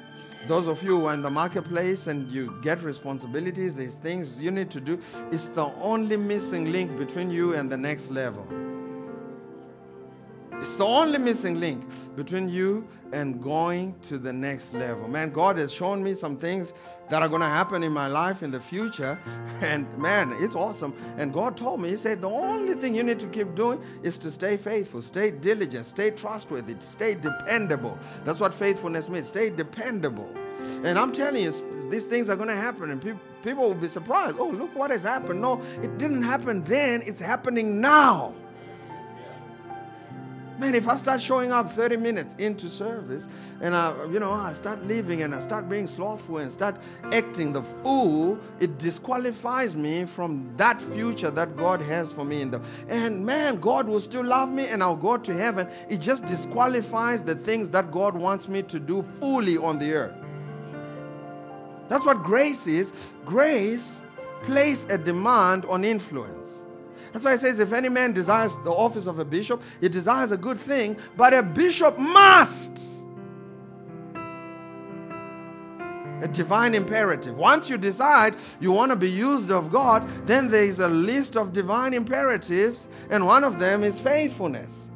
[0.47, 4.49] Those of you who are in the marketplace and you get responsibilities, there's things you
[4.49, 4.99] need to do.
[5.31, 8.45] It's the only missing link between you and the next level.
[10.61, 11.83] It's the only missing link
[12.15, 15.07] between you and going to the next level.
[15.07, 16.75] Man, God has shown me some things
[17.09, 19.19] that are going to happen in my life in the future.
[19.61, 20.93] And man, it's awesome.
[21.17, 24.17] And God told me, He said, the only thing you need to keep doing is
[24.19, 27.97] to stay faithful, stay diligent, stay trustworthy, stay dependable.
[28.23, 29.27] That's what faithfulness means.
[29.27, 30.31] Stay dependable.
[30.83, 32.91] And I'm telling you, these things are going to happen.
[32.91, 34.37] And people, people will be surprised.
[34.39, 35.41] Oh, look what has happened.
[35.41, 38.33] No, it didn't happen then, it's happening now.
[40.61, 43.27] Man, if I start showing up 30 minutes into service
[43.61, 46.75] and I, you know, I start leaving and I start being slothful and start
[47.11, 52.51] acting the fool, it disqualifies me from that future that God has for me in
[52.51, 55.67] the and man, God will still love me and I'll go to heaven.
[55.89, 60.13] It just disqualifies the things that God wants me to do fully on the earth.
[61.89, 62.93] That's what grace is.
[63.25, 63.99] Grace
[64.43, 66.40] place a demand on influence.
[67.11, 70.31] That's why it says, if any man desires the office of a bishop, he desires
[70.31, 72.79] a good thing, but a bishop must.
[76.21, 77.35] A divine imperative.
[77.35, 81.35] Once you decide you want to be used of God, then there is a list
[81.35, 84.91] of divine imperatives, and one of them is faithfulness.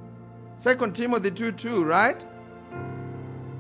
[0.56, 2.24] Second Timothy 2 2, right?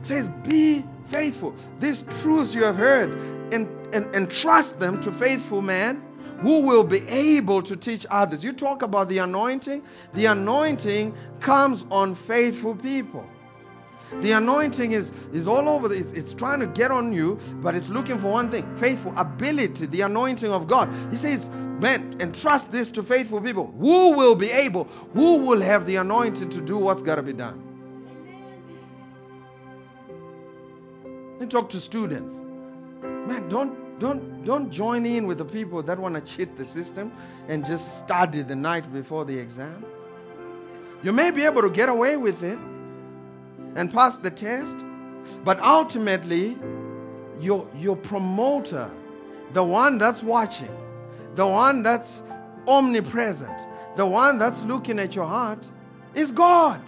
[0.01, 1.55] It says, Be faithful.
[1.79, 3.11] These truths you have heard,
[3.51, 6.03] and, and, and trust them to faithful men
[6.41, 8.43] who will be able to teach others.
[8.43, 9.83] You talk about the anointing,
[10.13, 13.25] the anointing comes on faithful people.
[14.21, 17.89] The anointing is, is all over, it's, it's trying to get on you, but it's
[17.89, 20.89] looking for one thing faithful ability, the anointing of God.
[21.09, 23.73] He says, Man, entrust this to faithful people.
[23.79, 27.33] Who will be able, who will have the anointing to do what's got to be
[27.33, 27.61] done?
[31.39, 32.33] Then talk to students.
[33.01, 37.11] Man, don't don't, don't join in with the people that want to cheat the system
[37.47, 39.85] and just study the night before the exam.
[41.01, 42.57] You may be able to get away with it
[43.75, 44.77] and pass the test,
[45.43, 46.57] but ultimately,
[47.39, 48.89] your, your promoter,
[49.53, 50.75] the one that's watching,
[51.35, 52.21] the one that's
[52.67, 53.57] omnipresent,
[53.95, 55.65] the one that's looking at your heart,
[56.13, 56.81] is God.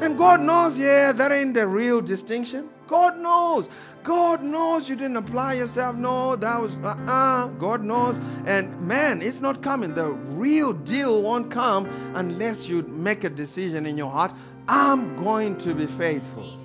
[0.00, 2.68] And God knows, yeah, that ain't the real distinction.
[2.90, 3.68] God knows.
[4.02, 5.94] God knows you didn't apply yourself.
[5.94, 8.18] No, that was uh uh God knows.
[8.46, 9.94] And man, it's not coming.
[9.94, 11.86] The real deal won't come
[12.16, 14.32] unless you make a decision in your heart.
[14.66, 16.58] I'm going to be faithful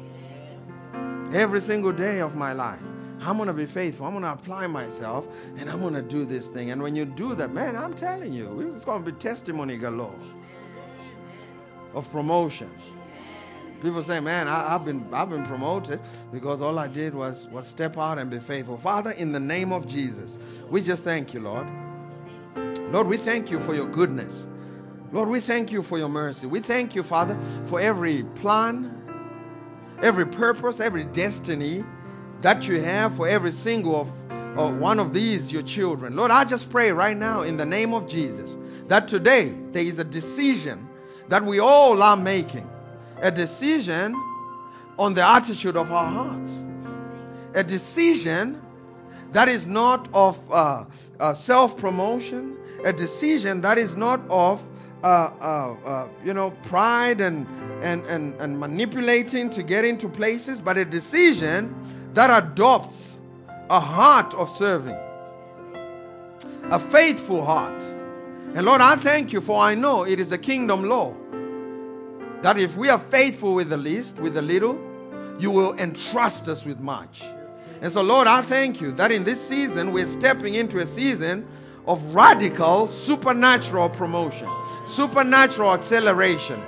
[1.32, 2.82] every single day of my life.
[3.22, 4.08] I'm going to be faithful.
[4.08, 6.72] I'm going to apply myself and I'm going to do this thing.
[6.72, 10.20] And when you do that, man, I'm telling you, it's going to be testimony galore
[11.94, 12.72] of promotion.
[13.82, 16.00] People say, man, I, have been, I've been promoted
[16.32, 18.78] because all I did was, was step out and be faithful.
[18.78, 20.38] Father, in the name of Jesus,
[20.70, 21.68] we just thank you, Lord.
[22.92, 24.48] Lord, we thank you for your goodness.
[25.12, 26.48] Lord, we thank you for your mercy.
[26.48, 29.02] We thank you, Father, for every plan,
[30.02, 31.84] every purpose, every destiny
[32.42, 34.10] that you have for every single of
[34.58, 36.16] uh, one of these, your children.
[36.16, 38.56] Lord, I just pray right now in the name of Jesus
[38.88, 40.88] that today there is a decision
[41.28, 42.70] that we all are making
[43.22, 44.16] a decision
[44.98, 46.64] on the attitude of our hearts.
[47.54, 48.62] A decision
[49.32, 50.86] that is not of uh,
[51.20, 54.62] uh, self promotion, a decision that is not of
[55.04, 55.08] uh,
[55.40, 57.48] uh, uh, you know pride and,
[57.82, 61.74] and, and, and manipulating to get into places, but a decision
[62.14, 63.18] that adopts
[63.70, 64.98] a heart of serving,
[66.72, 67.82] a faithful heart.
[68.56, 71.14] And Lord, I thank you for I know it is a kingdom law
[72.46, 74.80] that if we are faithful with the least, with the little,
[75.40, 77.24] you will entrust us with much.
[77.82, 81.48] And so, Lord, I thank you that in this season we're stepping into a season
[81.88, 84.48] of radical supernatural promotion,
[84.86, 86.62] supernatural acceleration.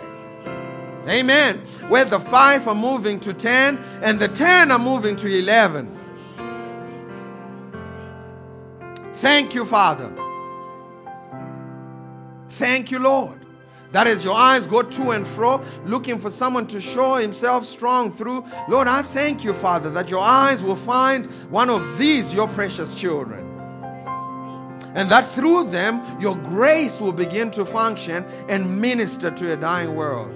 [1.08, 1.60] Amen.
[1.90, 5.96] Where the five are moving to 10 and the 10 are moving to 11.
[9.14, 10.12] Thank you, Father.
[12.50, 13.37] Thank you, Lord.
[13.92, 18.12] That is, your eyes go to and fro, looking for someone to show himself strong
[18.12, 18.46] through.
[18.68, 22.94] Lord, I thank you, Father, that your eyes will find one of these, your precious
[22.94, 23.46] children.
[24.94, 29.96] And that through them, your grace will begin to function and minister to a dying
[29.96, 30.36] world.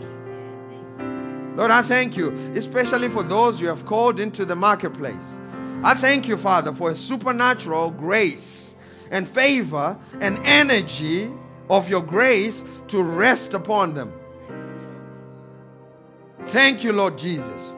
[1.57, 5.39] Lord, I thank you, especially for those you have called into the marketplace.
[5.83, 8.75] I thank you, Father, for a supernatural grace
[9.09, 11.33] and favor and energy
[11.71, 14.13] of your grace to rest upon them.
[16.47, 17.75] Thank you, Lord Jesus.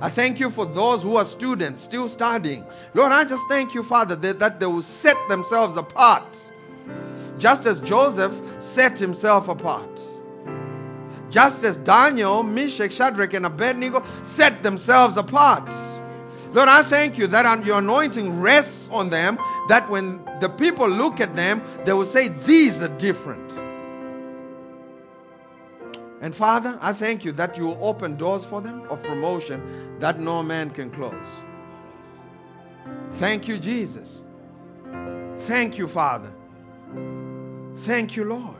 [0.00, 2.66] I thank you for those who are students still studying.
[2.94, 6.36] Lord, I just thank you, Father, that, that they will set themselves apart.
[7.38, 9.90] Just as Joseph set himself apart.
[11.30, 15.68] just as Daniel, Meshach, Shadrach, and Abednego set themselves apart.
[16.52, 19.38] Lord, I thank you that your anointing rests on them,
[19.68, 23.52] that when the people look at them, they will say, These are different.
[26.20, 30.18] And Father, I thank you that you will open doors for them of promotion that
[30.18, 31.14] no man can close.
[33.12, 34.22] Thank you, Jesus.
[35.40, 36.32] Thank you, Father.
[37.78, 38.56] Thank you, Lord.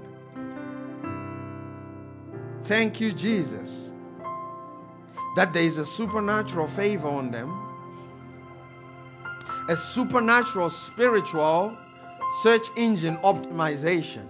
[2.64, 3.90] Thank you, Jesus,
[5.36, 7.65] that there is a supernatural favor on them,
[9.68, 11.76] a supernatural spiritual
[12.42, 14.26] search engine optimization.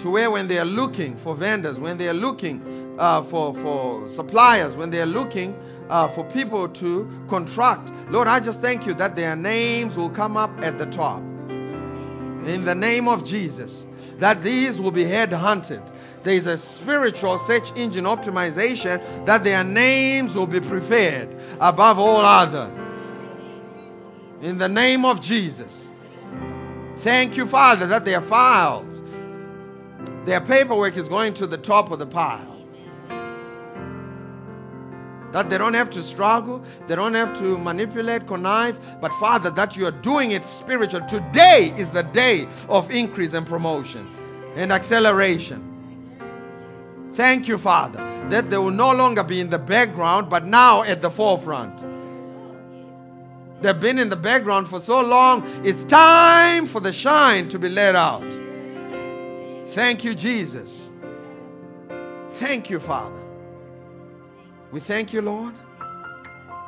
[0.00, 4.08] To where, when they are looking for vendors, when they are looking uh, for, for
[4.08, 8.94] suppliers, when they are looking uh, for people to contract, Lord, I just thank you
[8.94, 11.20] that their names will come up at the top.
[11.48, 13.84] In the name of Jesus,
[14.18, 15.82] that these will be head hunted
[16.26, 21.28] there is a spiritual search engine optimization that their names will be preferred
[21.60, 22.68] above all other.
[24.42, 25.88] In the name of Jesus.
[26.98, 28.86] Thank you, Father, that their files,
[30.24, 32.54] their paperwork is going to the top of the pile.
[35.32, 39.76] That they don't have to struggle, they don't have to manipulate, connive, but Father, that
[39.76, 41.00] you are doing it spiritual.
[41.02, 44.08] Today is the day of increase and promotion
[44.54, 45.72] and acceleration.
[47.14, 51.00] Thank you, Father, that they will no longer be in the background, but now at
[51.00, 51.95] the forefront.
[53.66, 57.68] They've been in the background for so long, it's time for the shine to be
[57.68, 58.22] let out.
[59.70, 60.88] Thank you, Jesus.
[62.34, 63.20] Thank you, Father.
[64.70, 65.52] We thank you, Lord,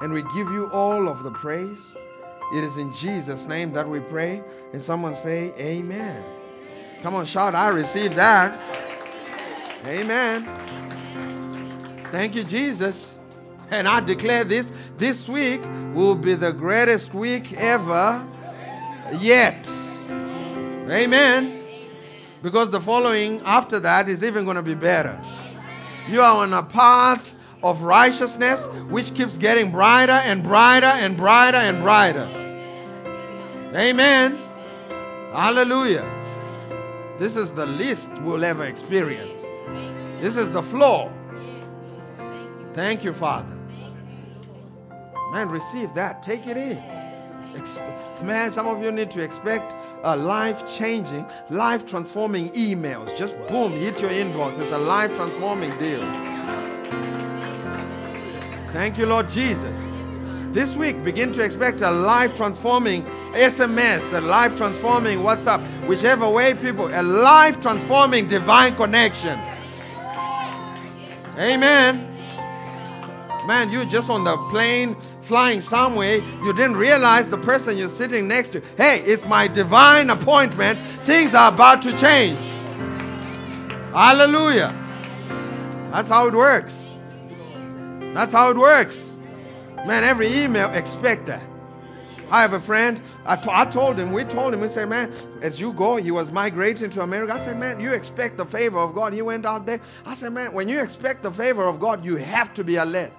[0.02, 1.94] and we give you all of the praise.
[2.56, 4.42] It is in Jesus' name that we pray.
[4.72, 6.24] And someone say, Amen.
[7.00, 8.60] Come on, shout, I receive that.
[9.86, 10.48] Amen.
[12.10, 13.17] Thank you, Jesus.
[13.70, 15.60] And I declare this this week
[15.94, 18.26] will be the greatest week ever
[19.20, 19.68] yet.
[20.08, 21.62] Amen.
[22.42, 25.20] Because the following after that is even going to be better.
[26.08, 31.58] You are on a path of righteousness which keeps getting brighter and brighter and brighter
[31.58, 32.28] and brighter.
[33.74, 34.38] Amen.
[35.32, 36.08] Hallelujah.
[37.18, 39.40] This is the least we'll ever experience.
[40.22, 41.12] This is the floor.
[42.74, 43.57] Thank you, Father.
[45.30, 46.22] Man, receive that.
[46.22, 46.82] Take it in.
[48.22, 49.74] Man, some of you need to expect
[50.04, 53.16] a life changing, life transforming emails.
[53.16, 54.58] Just boom, hit your inbox.
[54.58, 56.00] It's a life transforming deal.
[58.72, 59.78] Thank you, Lord Jesus.
[60.52, 66.54] This week, begin to expect a life transforming SMS, a life transforming WhatsApp, whichever way,
[66.54, 69.38] people, a life transforming divine connection.
[71.38, 72.07] Amen.
[73.48, 78.28] Man, you're just on the plane flying somewhere, you didn't realize the person you're sitting
[78.28, 78.60] next to.
[78.76, 80.78] Hey, it's my divine appointment.
[81.06, 82.38] Things are about to change.
[83.90, 84.76] Hallelujah.
[85.90, 86.78] That's how it works.
[88.12, 89.16] That's how it works.
[89.86, 91.42] Man, every email, expect that.
[92.30, 93.00] I have a friend.
[93.24, 96.30] I, I told him, we told him, we said, man, as you go, he was
[96.30, 97.32] migrating to America.
[97.32, 99.14] I said, man, you expect the favor of God.
[99.14, 99.80] He went out there.
[100.04, 103.10] I said, man, when you expect the favor of God, you have to be alert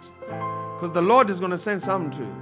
[0.79, 2.35] because the Lord is going to send something to you.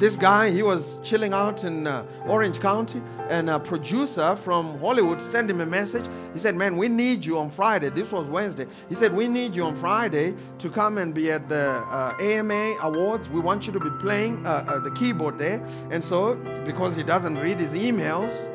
[0.00, 5.22] This guy, he was chilling out in uh, Orange County, and a producer from Hollywood
[5.22, 6.04] sent him a message.
[6.34, 7.88] He said, Man, we need you on Friday.
[7.88, 8.66] This was Wednesday.
[8.88, 12.78] He said, We need you on Friday to come and be at the uh, AMA
[12.82, 13.30] Awards.
[13.30, 15.64] We want you to be playing uh, uh, the keyboard there.
[15.90, 16.34] And so,
[16.64, 18.50] because he doesn't read his emails,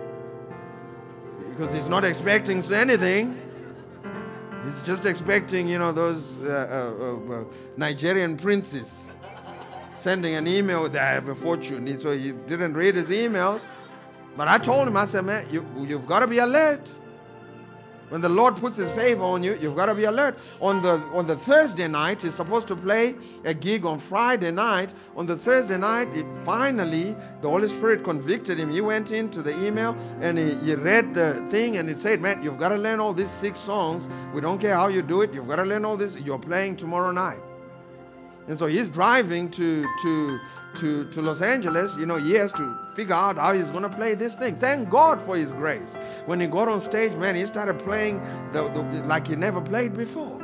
[1.50, 3.41] because he's not expecting anything,
[4.66, 7.44] He's just expecting, you know, those uh, uh, uh,
[7.78, 9.08] Nigerian princes
[9.94, 12.00] sending an email that I have a fortune.
[12.00, 13.64] So he didn't read his emails.
[14.36, 16.82] But I told him, I said, man, you, you've got to be alert.
[18.12, 20.38] When the Lord puts his favor on you, you've got to be alert.
[20.60, 24.94] On the on the Thursday night, he's supposed to play a gig on Friday night.
[25.16, 28.70] On the Thursday night, it, finally, the Holy Spirit convicted him.
[28.70, 32.44] He went into the email and he, he read the thing and it said, Man,
[32.44, 34.10] you've got to learn all these six songs.
[34.34, 35.34] We don't care how you do it.
[35.34, 36.18] You've got to learn all this.
[36.18, 37.40] You're playing tomorrow night.
[38.52, 40.40] And so he's driving to, to,
[40.76, 41.96] to, to Los Angeles.
[41.96, 44.58] You know, he has to figure out how he's going to play this thing.
[44.60, 45.96] Thank God for his grace.
[46.26, 48.22] When he got on stage, man, he started playing
[48.52, 50.38] the, the, like he never played before.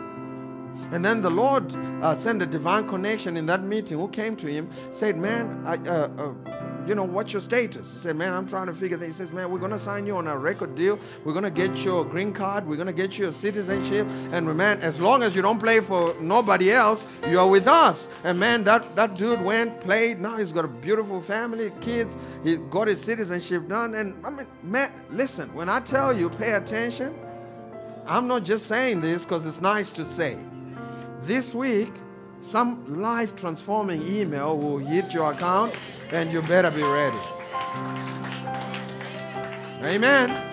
[0.93, 4.47] And then the Lord uh, sent a divine connection in that meeting who came to
[4.47, 6.56] him, said, Man, I, uh, uh,
[6.88, 7.91] you know, what's your status?
[7.91, 9.05] He said, man, I'm trying to figure that.
[9.05, 10.97] He says, man, we're going to sign you on a record deal.
[11.25, 12.65] We're going to get you a green card.
[12.65, 14.07] We're going to get you a citizenship.
[14.31, 18.07] And man, as long as you don't play for nobody else, you're with us.
[18.23, 20.19] And man, that, that dude went, played.
[20.19, 22.15] Now he's got a beautiful family, kids.
[22.43, 23.95] He got his citizenship done.
[23.95, 27.13] And I mean, man, listen, when I tell you, pay attention,
[28.05, 30.38] I'm not just saying this because it's nice to say.
[31.21, 31.91] This week,
[32.43, 35.73] some life transforming email will hit your account
[36.11, 37.17] and you better be ready.
[39.83, 40.43] Amen.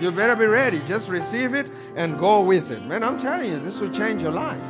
[0.00, 0.78] You better be ready.
[0.80, 2.84] Just receive it and go with it.
[2.84, 4.62] Man, I'm telling you, this will change your life.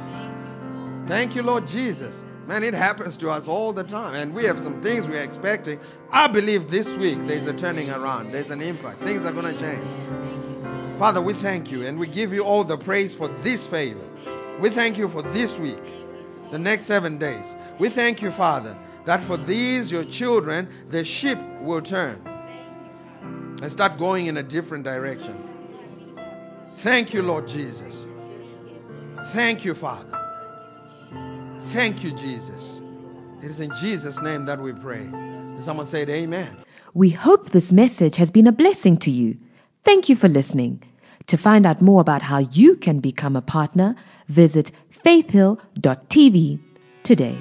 [1.07, 2.25] Thank you, Lord Jesus.
[2.47, 4.15] Man, it happens to us all the time.
[4.15, 5.79] And we have some things we're expecting.
[6.11, 9.03] I believe this week there's a turning around, there's an impact.
[9.03, 10.99] Things are going to change.
[10.99, 14.01] Father, we thank you and we give you all the praise for this favor.
[14.61, 15.98] We thank you for this week
[16.51, 17.57] the next seven days.
[17.79, 22.21] We thank you, Father, that for these, your children, the ship will turn
[23.61, 25.37] and start going in a different direction.
[26.77, 28.05] Thank you, Lord Jesus.
[29.27, 30.15] Thank you, Father.
[31.71, 32.81] Thank you, Jesus.
[33.43, 35.09] It is in Jesus' name that we pray.
[35.61, 36.57] Someone said, Amen.
[36.95, 39.39] We hope this message has been a blessing to you.
[39.85, 40.83] Thank you for listening.
[41.27, 43.95] To find out more about how you can become a partner,
[44.29, 44.73] visit
[45.05, 46.59] faithhill.tv
[47.03, 47.39] today.